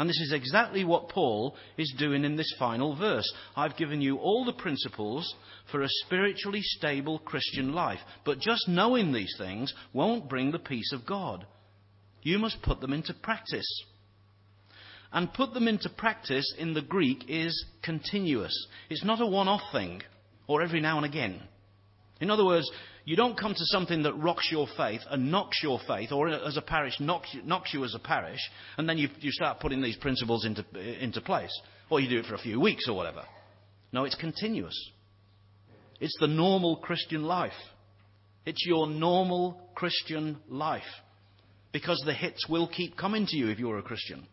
And 0.00 0.08
this 0.08 0.20
is 0.20 0.32
exactly 0.32 0.82
what 0.82 1.10
Paul 1.10 1.56
is 1.76 1.94
doing 1.98 2.24
in 2.24 2.36
this 2.36 2.54
final 2.58 2.96
verse. 2.96 3.30
I've 3.54 3.76
given 3.76 4.00
you 4.00 4.16
all 4.16 4.46
the 4.46 4.52
principles 4.54 5.34
for 5.70 5.82
a 5.82 5.88
spiritually 6.06 6.62
stable 6.62 7.18
Christian 7.18 7.74
life. 7.74 7.98
But 8.24 8.40
just 8.40 8.66
knowing 8.66 9.12
these 9.12 9.34
things 9.36 9.74
won't 9.92 10.28
bring 10.28 10.52
the 10.52 10.58
peace 10.58 10.92
of 10.94 11.04
God. 11.04 11.46
You 12.22 12.38
must 12.38 12.62
put 12.62 12.80
them 12.80 12.94
into 12.94 13.12
practice. 13.12 13.66
And 15.12 15.34
put 15.34 15.52
them 15.52 15.68
into 15.68 15.90
practice 15.90 16.54
in 16.58 16.72
the 16.72 16.82
Greek 16.82 17.24
is 17.28 17.66
continuous. 17.82 18.54
It's 18.88 19.04
not 19.04 19.20
a 19.20 19.26
one 19.26 19.48
off 19.48 19.70
thing 19.70 20.00
or 20.46 20.62
every 20.62 20.80
now 20.80 20.96
and 20.96 21.04
again. 21.04 21.42
In 22.20 22.30
other 22.30 22.44
words, 22.44 22.70
you 23.04 23.16
don't 23.16 23.38
come 23.38 23.54
to 23.54 23.64
something 23.66 24.02
that 24.02 24.12
rocks 24.14 24.48
your 24.52 24.68
faith 24.76 25.00
and 25.10 25.30
knocks 25.30 25.60
your 25.62 25.80
faith, 25.88 26.12
or 26.12 26.28
as 26.28 26.56
a 26.56 26.62
parish 26.62 27.00
knocks 27.00 27.32
you, 27.32 27.42
knocks 27.42 27.72
you 27.72 27.84
as 27.84 27.94
a 27.94 27.98
parish, 27.98 28.40
and 28.76 28.88
then 28.88 28.98
you, 28.98 29.08
you 29.20 29.32
start 29.32 29.60
putting 29.60 29.80
these 29.80 29.96
principles 29.96 30.44
into, 30.44 30.64
into 31.02 31.20
place. 31.20 31.52
Or 31.88 31.98
you 31.98 32.08
do 32.08 32.18
it 32.18 32.26
for 32.26 32.34
a 32.34 32.38
few 32.38 32.60
weeks 32.60 32.88
or 32.88 32.94
whatever. 32.94 33.22
No, 33.92 34.04
it's 34.04 34.14
continuous. 34.14 34.90
It's 35.98 36.16
the 36.20 36.28
normal 36.28 36.76
Christian 36.76 37.24
life. 37.24 37.52
It's 38.46 38.64
your 38.66 38.86
normal 38.86 39.60
Christian 39.74 40.38
life. 40.48 40.82
Because 41.72 42.02
the 42.04 42.14
hits 42.14 42.48
will 42.48 42.68
keep 42.68 42.96
coming 42.96 43.26
to 43.26 43.36
you 43.36 43.48
if 43.48 43.58
you're 43.58 43.78
a 43.78 43.82
Christian. 43.82 44.26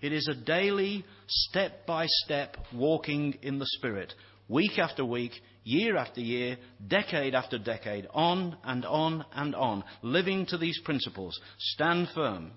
It 0.00 0.12
is 0.12 0.28
a 0.28 0.34
daily, 0.34 1.04
step 1.28 1.86
by 1.86 2.06
step 2.06 2.56
walking 2.74 3.38
in 3.42 3.58
the 3.58 3.66
Spirit, 3.66 4.12
week 4.48 4.78
after 4.78 5.04
week, 5.04 5.32
year 5.64 5.96
after 5.96 6.20
year, 6.20 6.56
decade 6.86 7.34
after 7.34 7.58
decade, 7.58 8.06
on 8.12 8.56
and 8.64 8.84
on 8.84 9.24
and 9.34 9.54
on, 9.54 9.84
living 10.02 10.46
to 10.46 10.58
these 10.58 10.80
principles. 10.84 11.38
Stand 11.58 12.08
firm. 12.14 12.52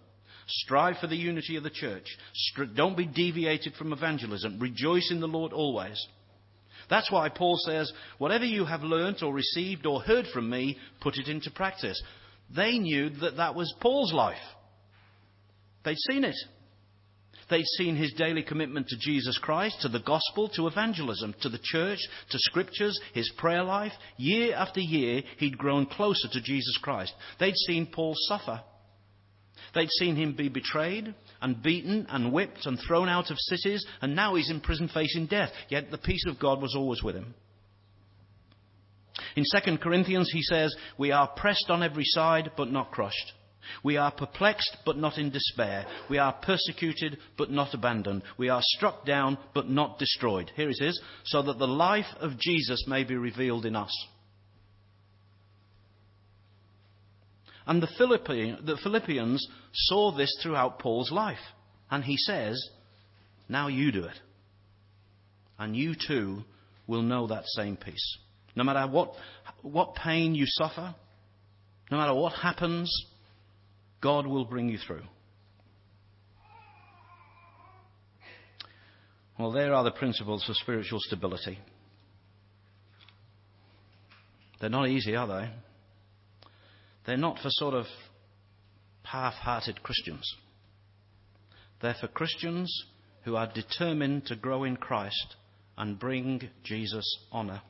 Strive 0.48 0.98
for 0.98 1.08
the 1.08 1.16
unity 1.16 1.56
of 1.56 1.64
the 1.64 1.72
church. 1.72 2.06
Don't 2.76 2.98
be 2.98 3.08
deviated 3.08 3.74
from 3.74 3.94
evangelism. 3.94 4.60
Rejoice 4.60 5.10
in 5.12 5.20
the 5.20 5.28
Lord 5.28 5.54
always. 5.54 6.00
That's 6.90 7.12
why 7.12 7.30
Paul 7.30 7.58
says, 7.66 7.92
Whatever 8.20 8.46
you 8.46 8.66
have 8.66 8.84
learnt 8.84 9.24
or 9.24 9.34
received 9.34 9.86
or 9.86 10.02
heard 10.02 10.26
from 10.34 10.50
me, 10.50 10.78
put 11.02 11.18
it 11.18 11.28
into 11.28 11.50
practice. 11.50 12.02
They 12.56 12.78
knew 12.78 13.10
that 13.22 13.38
that 13.38 13.56
was 13.56 13.74
Paul's 13.82 14.14
life. 14.14 14.38
They'd 15.84 15.98
seen 15.98 16.24
it. 16.24 16.36
They'd 17.50 17.66
seen 17.78 17.96
his 17.96 18.14
daily 18.14 18.42
commitment 18.42 18.88
to 18.88 18.98
Jesus 18.98 19.38
Christ, 19.38 19.82
to 19.82 19.90
the 19.90 20.00
gospel, 20.00 20.50
to 20.56 20.68
evangelism, 20.68 21.36
to 21.42 21.50
the 21.50 21.60
church, 21.62 22.00
to 22.32 22.40
scriptures, 22.40 23.00
his 23.14 23.32
prayer 23.38 23.64
life. 23.64 23.94
Year 24.18 24.56
after 24.56 24.80
year, 24.80 25.22
he'd 25.38 25.58
grown 25.58 25.86
closer 25.86 26.28
to 26.32 26.42
Jesus 26.42 26.78
Christ. 26.82 27.14
They'd 27.40 27.56
seen 27.68 27.88
Paul 27.92 28.16
suffer. 28.28 28.62
They'd 29.76 29.92
seen 29.92 30.16
him 30.16 30.34
be 30.36 30.50
betrayed 30.50 31.14
and 31.42 31.62
beaten 31.62 32.08
and 32.10 32.34
whipped 32.34 32.66
and 32.66 32.80
thrown 32.80 33.10
out 33.10 33.30
of 33.30 33.38
cities, 33.38 33.86
and 34.02 34.16
now 34.16 34.36
he's 34.36 34.50
in 34.50 34.62
prison 34.62 34.90
facing 34.92 35.28
death. 35.28 35.52
Yet 35.70 35.92
the 35.92 35.98
peace 36.00 36.26
of 36.28 36.40
God 36.40 36.62
was 36.62 36.74
always 36.76 37.04
with 37.04 37.16
him. 37.16 37.36
In 39.36 39.44
2 39.44 39.78
Corinthians, 39.78 40.32
he 40.32 40.42
says, 40.42 40.76
We 40.98 41.12
are 41.12 41.28
pressed 41.28 41.70
on 41.70 41.84
every 41.84 42.06
side, 42.06 42.52
but 42.58 42.72
not 42.72 42.92
crushed. 42.92 43.34
We 43.84 43.98
are 43.98 44.12
perplexed, 44.12 44.78
but 44.86 44.98
not 44.98 45.18
in 45.18 45.30
despair. 45.30 45.86
We 46.10 46.18
are 46.18 46.34
persecuted, 46.34 47.18
but 47.38 47.52
not 47.52 47.74
abandoned. 47.74 48.24
We 48.38 48.50
are 48.50 48.62
struck 48.62 49.06
down, 49.06 49.38
but 49.54 49.70
not 49.70 50.00
destroyed. 50.00 50.52
Here 50.56 50.70
it 50.70 50.82
is, 50.82 51.02
so 51.26 51.42
that 51.44 51.60
the 51.60 51.68
life 51.68 52.06
of 52.20 52.40
Jesus 52.40 52.86
may 52.88 53.04
be 53.04 53.16
revealed 53.16 53.66
in 53.66 53.76
us. 53.76 53.92
And 57.68 57.82
the, 57.82 57.88
the 58.64 58.78
Philippians 58.84 59.48
saw 59.74 60.12
this 60.12 60.36
throughout 60.42 60.80
Paul's 60.80 61.12
life. 61.12 61.40
And 61.90 62.04
he 62.04 62.18
says, 62.18 62.70
Now 63.50 63.68
you 63.68 63.92
do 63.92 64.04
it. 64.04 64.20
And 65.58 65.76
you 65.76 65.96
too 65.96 66.44
will 66.88 67.02
know 67.02 67.28
that 67.28 67.46
same 67.48 67.78
peace. 67.78 68.18
No 68.56 68.64
matter 68.64 68.88
what, 68.88 69.14
what 69.62 69.96
pain 69.96 70.36
you 70.36 70.46
suffer, 70.48 70.96
no 71.92 71.98
matter 71.98 72.14
what 72.14 72.34
happens, 72.34 72.92
God 74.02 74.28
will 74.28 74.46
bring 74.46 74.70
you 74.70 74.78
through. 74.78 75.04
Well, 79.38 79.52
there 79.52 79.74
are 79.74 79.84
the 79.84 79.92
principles 79.92 80.46
for 80.46 80.54
spiritual 80.54 81.00
stability. 81.02 81.60
They're 84.62 84.70
not 84.70 84.88
easy, 84.88 85.16
are 85.16 85.28
they? 85.28 85.50
They're 87.06 87.18
not 87.18 87.40
for 87.40 87.50
sort 87.50 87.74
of 87.74 87.86
half 89.04 89.34
hearted 89.34 89.84
Christians. 89.84 90.36
They're 91.82 91.96
for 92.00 92.08
Christians 92.08 92.86
who 93.24 93.36
are 93.36 93.52
determined 93.54 94.26
to 94.28 94.36
grow 94.36 94.64
in 94.64 94.78
Christ 94.78 95.36
and 95.78 96.00
bring 96.00 96.50
Jesus 96.64 97.06
honour. 97.34 97.62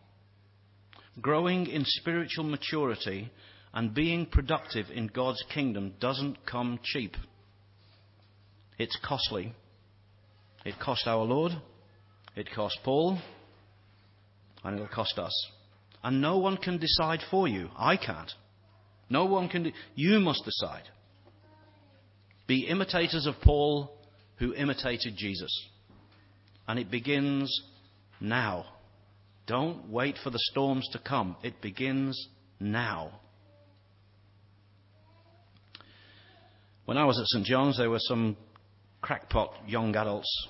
Growing 1.19 1.67
in 1.67 1.83
spiritual 1.85 2.43
maturity 2.43 3.31
and 3.75 3.93
being 3.93 4.25
productive 4.25 4.85
in 4.89 5.07
God's 5.07 5.43
kingdom 5.53 5.93
doesn't 5.99 6.45
come 6.45 6.79
cheap. 6.81 7.15
It's 8.79 8.97
costly. 9.05 9.53
It 10.63 10.75
cost 10.81 11.05
our 11.05 11.23
Lord, 11.23 11.51
it 12.35 12.49
cost 12.55 12.79
Paul, 12.83 13.19
and 14.63 14.75
it'll 14.75 14.87
cost 14.87 15.19
us. 15.19 15.51
And 16.03 16.21
no 16.21 16.37
one 16.37 16.57
can 16.57 16.77
decide 16.79 17.19
for 17.29 17.47
you. 17.47 17.69
I 17.77 17.97
can't. 17.97 18.31
No 19.09 19.25
one 19.25 19.49
can. 19.49 19.63
De- 19.63 19.73
you 19.93 20.19
must 20.19 20.43
decide. 20.43 20.83
Be 22.47 22.67
imitators 22.67 23.27
of 23.27 23.35
Paul 23.41 23.91
who 24.37 24.55
imitated 24.55 25.15
Jesus. 25.17 25.51
And 26.67 26.79
it 26.79 26.89
begins 26.89 27.51
now. 28.19 28.65
Don't 29.47 29.89
wait 29.89 30.17
for 30.23 30.31
the 30.31 30.39
storms 30.51 30.87
to 30.93 30.99
come. 30.99 31.35
It 31.43 31.61
begins 31.61 32.27
now. 32.59 33.19
When 36.85 36.97
I 36.97 37.05
was 37.05 37.19
at 37.19 37.25
St. 37.27 37.45
John's, 37.45 37.77
there 37.77 37.89
were 37.89 37.99
some 37.99 38.37
crackpot 39.01 39.53
young 39.67 39.95
adults. 39.95 40.47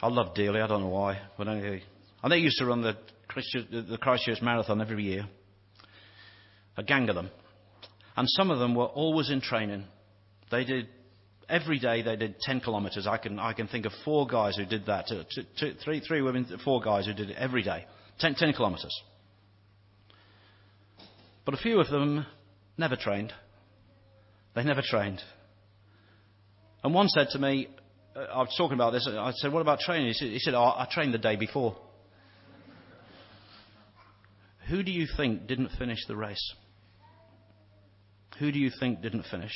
I 0.00 0.08
love 0.08 0.34
Dealey, 0.34 0.62
I 0.62 0.66
don't 0.66 0.82
know 0.82 0.88
why. 0.88 1.20
But 1.36 1.48
anyway, 1.48 1.82
and 2.22 2.32
they 2.32 2.38
used 2.38 2.58
to 2.58 2.66
run 2.66 2.82
the 2.82 2.96
Christchurch 3.28 4.42
Marathon 4.42 4.80
every 4.80 5.04
year. 5.04 5.26
A 6.76 6.82
gang 6.82 7.08
of 7.08 7.16
them. 7.16 7.30
And 8.16 8.28
some 8.30 8.50
of 8.50 8.58
them 8.58 8.74
were 8.74 8.86
always 8.86 9.30
in 9.30 9.40
training. 9.40 9.84
They 10.50 10.64
did, 10.64 10.88
every 11.48 11.78
day 11.78 12.02
they 12.02 12.16
did 12.16 12.40
10 12.40 12.60
kilometres. 12.60 13.06
I 13.06 13.18
can, 13.18 13.38
I 13.38 13.52
can 13.52 13.68
think 13.68 13.86
of 13.86 13.92
four 14.04 14.26
guys 14.26 14.56
who 14.56 14.64
did 14.64 14.86
that. 14.86 15.06
Two, 15.08 15.22
two, 15.58 15.74
three, 15.84 16.00
three 16.00 16.22
women, 16.22 16.46
four 16.64 16.80
guys 16.80 17.06
who 17.06 17.12
did 17.12 17.30
it 17.30 17.36
every 17.36 17.62
day. 17.62 17.84
10, 18.20 18.34
10 18.36 18.52
kilometres. 18.54 18.94
But 21.44 21.54
a 21.54 21.58
few 21.58 21.80
of 21.80 21.88
them 21.88 22.26
never 22.76 22.96
trained. 22.96 23.32
They 24.58 24.64
never 24.64 24.82
trained. 24.82 25.22
And 26.82 26.92
one 26.92 27.08
said 27.08 27.28
to 27.30 27.38
me, 27.38 27.68
uh, 28.16 28.22
I 28.22 28.38
was 28.38 28.52
talking 28.58 28.74
about 28.74 28.90
this, 28.90 29.08
I 29.08 29.30
said, 29.36 29.52
What 29.52 29.60
about 29.60 29.78
training? 29.78 30.12
He 30.18 30.40
said, 30.40 30.54
oh, 30.54 30.74
I 30.76 30.88
trained 30.90 31.14
the 31.14 31.18
day 31.18 31.36
before. 31.36 31.76
Who 34.68 34.82
do 34.82 34.90
you 34.90 35.06
think 35.16 35.46
didn't 35.46 35.70
finish 35.78 36.00
the 36.08 36.16
race? 36.16 36.54
Who 38.40 38.50
do 38.50 38.58
you 38.58 38.72
think 38.80 39.00
didn't 39.00 39.26
finish? 39.30 39.52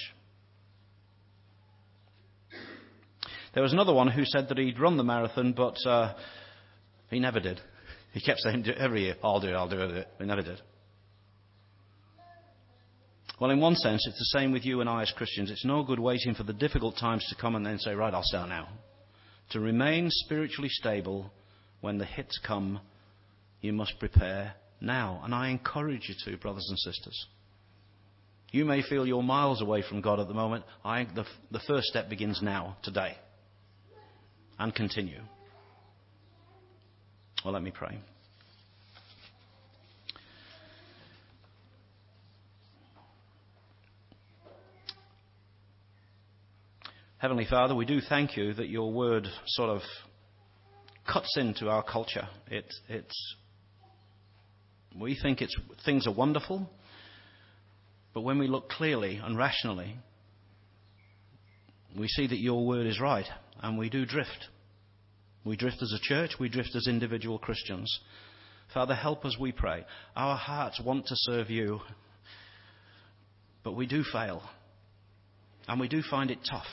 There 3.55 3.63
was 3.65 3.73
another 3.73 3.93
one 3.93 4.07
who 4.07 4.25
said 4.25 4.49
that 4.51 4.59
he'd 4.59 4.79
run 4.79 4.99
the 4.99 5.03
marathon, 5.03 5.53
but 5.53 5.85
uh, 5.85 6.15
he 7.11 7.19
never 7.19 7.41
did. 7.41 7.61
He 8.13 8.21
kept 8.21 8.39
saying 8.39 8.69
every 8.79 9.07
year, 9.07 9.17
I'll 9.21 9.41
do 9.41 9.49
it, 9.49 9.55
I'll 9.55 9.69
do 9.69 9.81
it. 9.81 10.07
He 10.21 10.27
never 10.27 10.43
did. 10.43 10.61
Well, 13.43 13.51
in 13.51 13.59
one 13.59 13.75
sense, 13.75 14.07
it's 14.07 14.21
the 14.21 14.39
same 14.39 14.53
with 14.53 14.65
you 14.65 14.83
and 14.83 14.89
I 14.89 15.03
as 15.03 15.11
Christians. 15.11 15.51
It's 15.51 15.65
no 15.65 15.83
good 15.83 15.99
waiting 15.99 16.33
for 16.33 16.45
the 16.45 16.53
difficult 16.53 16.97
times 16.97 17.27
to 17.29 17.35
come 17.35 17.57
and 17.57 17.67
then 17.67 17.77
say, 17.77 17.93
right, 17.93 18.15
I'll 18.15 18.23
start 18.23 18.49
now. 18.49 18.69
To 19.51 19.59
remain 19.59 20.11
spiritually 20.11 20.69
stable 20.69 21.33
when 21.81 21.99
the 21.99 22.05
hits 22.05 22.39
come, 22.47 22.79
you 23.61 23.73
must 23.73 23.99
prepare 23.99 24.55
now. 24.81 25.23
And 25.25 25.35
I 25.35 25.49
encourage 25.49 26.09
you 26.09 26.15
to, 26.25 26.39
brothers 26.39 26.69
and 26.69 26.79
sisters. 26.79 27.27
You 28.53 28.65
may 28.65 28.81
feel 28.81 29.05
you're 29.05 29.25
miles 29.25 29.61
away 29.61 29.83
from 29.83 30.03
God 30.03 30.21
at 30.21 30.29
the 30.29 30.35
moment. 30.35 30.65
I, 30.85 31.09
the, 31.13 31.25
the 31.51 31.63
first 31.67 31.89
step 31.89 32.09
begins 32.09 32.43
now, 32.43 32.77
today, 32.85 33.17
and 34.57 34.73
continue. 34.73 35.19
Well, 37.45 37.55
let 37.55 37.65
me 37.65 37.73
pray. 37.73 37.99
Heavenly 47.23 47.47
Father, 47.49 47.77
we 47.77 47.85
do 47.85 48.01
thank 48.01 48.37
you 48.37 48.53
that 48.55 48.69
your 48.69 48.93
word 48.93 49.29
sort 49.47 49.71
of 49.71 49.83
cuts 51.07 51.37
into 51.37 51.69
our 51.69 51.85
culture. 51.85 52.27
It, 52.51 52.65
it's, 52.89 53.37
we 54.99 55.17
think 55.23 55.41
it's, 55.41 55.57
things 55.85 56.09
are 56.09 56.13
wonderful, 56.13 56.69
but 58.13 58.23
when 58.23 58.41
we 58.41 58.49
look 58.49 58.71
clearly 58.71 59.21
and 59.23 59.39
rationally, 59.39 59.95
we 61.97 62.09
see 62.09 62.27
that 62.27 62.41
your 62.41 62.67
word 62.67 62.89
is 62.89 62.99
right, 62.99 63.29
and 63.61 63.79
we 63.79 63.89
do 63.89 64.05
drift. 64.05 64.49
We 65.45 65.57
drift 65.57 65.81
as 65.81 65.93
a 65.93 66.03
church, 66.03 66.33
we 66.41 66.49
drift 66.49 66.75
as 66.75 66.89
individual 66.89 67.39
Christians. 67.39 68.01
Father, 68.75 68.97
help 68.97 69.25
us, 69.25 69.37
we 69.39 69.53
pray. 69.53 69.87
Our 70.17 70.37
hearts 70.37 70.81
want 70.85 71.07
to 71.07 71.15
serve 71.15 71.51
you, 71.51 71.83
but 73.63 73.77
we 73.77 73.87
do 73.87 74.03
fail, 74.03 74.43
and 75.69 75.79
we 75.79 75.87
do 75.87 76.03
find 76.03 76.29
it 76.33 76.41
tough. 76.51 76.67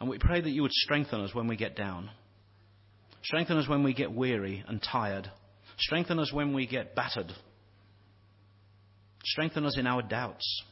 And 0.00 0.08
we 0.08 0.18
pray 0.18 0.40
that 0.40 0.50
you 0.50 0.62
would 0.62 0.72
strengthen 0.72 1.20
us 1.20 1.34
when 1.34 1.46
we 1.46 1.56
get 1.56 1.76
down. 1.76 2.10
Strengthen 3.22 3.58
us 3.58 3.68
when 3.68 3.82
we 3.82 3.92
get 3.92 4.12
weary 4.12 4.64
and 4.66 4.82
tired. 4.82 5.30
Strengthen 5.78 6.18
us 6.18 6.32
when 6.32 6.54
we 6.54 6.66
get 6.66 6.94
battered. 6.94 7.30
Strengthen 9.24 9.66
us 9.66 9.76
in 9.76 9.86
our 9.86 10.00
doubts. 10.00 10.62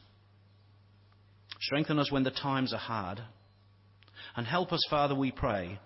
Strengthen 1.61 1.99
us 1.99 2.11
when 2.11 2.23
the 2.23 2.31
times 2.31 2.73
are 2.73 2.79
hard. 2.79 3.21
And 4.35 4.47
help 4.47 4.73
us, 4.73 4.83
Father, 4.89 5.13
we 5.13 5.31
pray, 5.31 5.79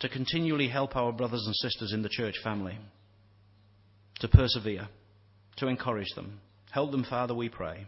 to 0.00 0.08
continually 0.08 0.68
help 0.68 0.96
our 0.96 1.12
brothers 1.12 1.44
and 1.44 1.54
sisters 1.54 1.92
in 1.92 2.02
the 2.02 2.08
church 2.08 2.34
family 2.42 2.78
to 4.20 4.28
persevere, 4.28 4.88
to 5.56 5.66
encourage 5.66 6.12
them. 6.14 6.40
Help 6.70 6.90
them, 6.92 7.04
Father, 7.08 7.34
we 7.34 7.48
pray. 7.48 7.86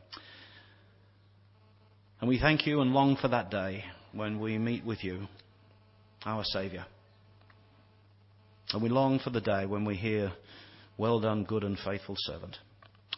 And 2.20 2.28
we 2.28 2.38
thank 2.38 2.66
you 2.66 2.80
and 2.80 2.92
long 2.92 3.16
for 3.16 3.28
that 3.28 3.50
day 3.50 3.84
when 4.12 4.40
we 4.40 4.58
meet 4.58 4.84
with 4.84 5.02
you, 5.04 5.26
our 6.24 6.44
Saviour. 6.44 6.84
And 8.72 8.82
we 8.82 8.88
long 8.88 9.18
for 9.18 9.30
the 9.30 9.40
day 9.40 9.66
when 9.66 9.84
we 9.84 9.96
hear, 9.96 10.32
Well 10.98 11.20
done, 11.20 11.44
good 11.44 11.62
and 11.64 11.78
faithful 11.78 12.16
servant. 12.18 12.56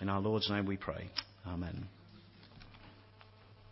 In 0.01 0.09
our 0.09 0.20
Lord's 0.20 0.51
name 0.51 0.66
we 0.66 0.77
pray. 0.77 1.11
Amen. 1.46 1.88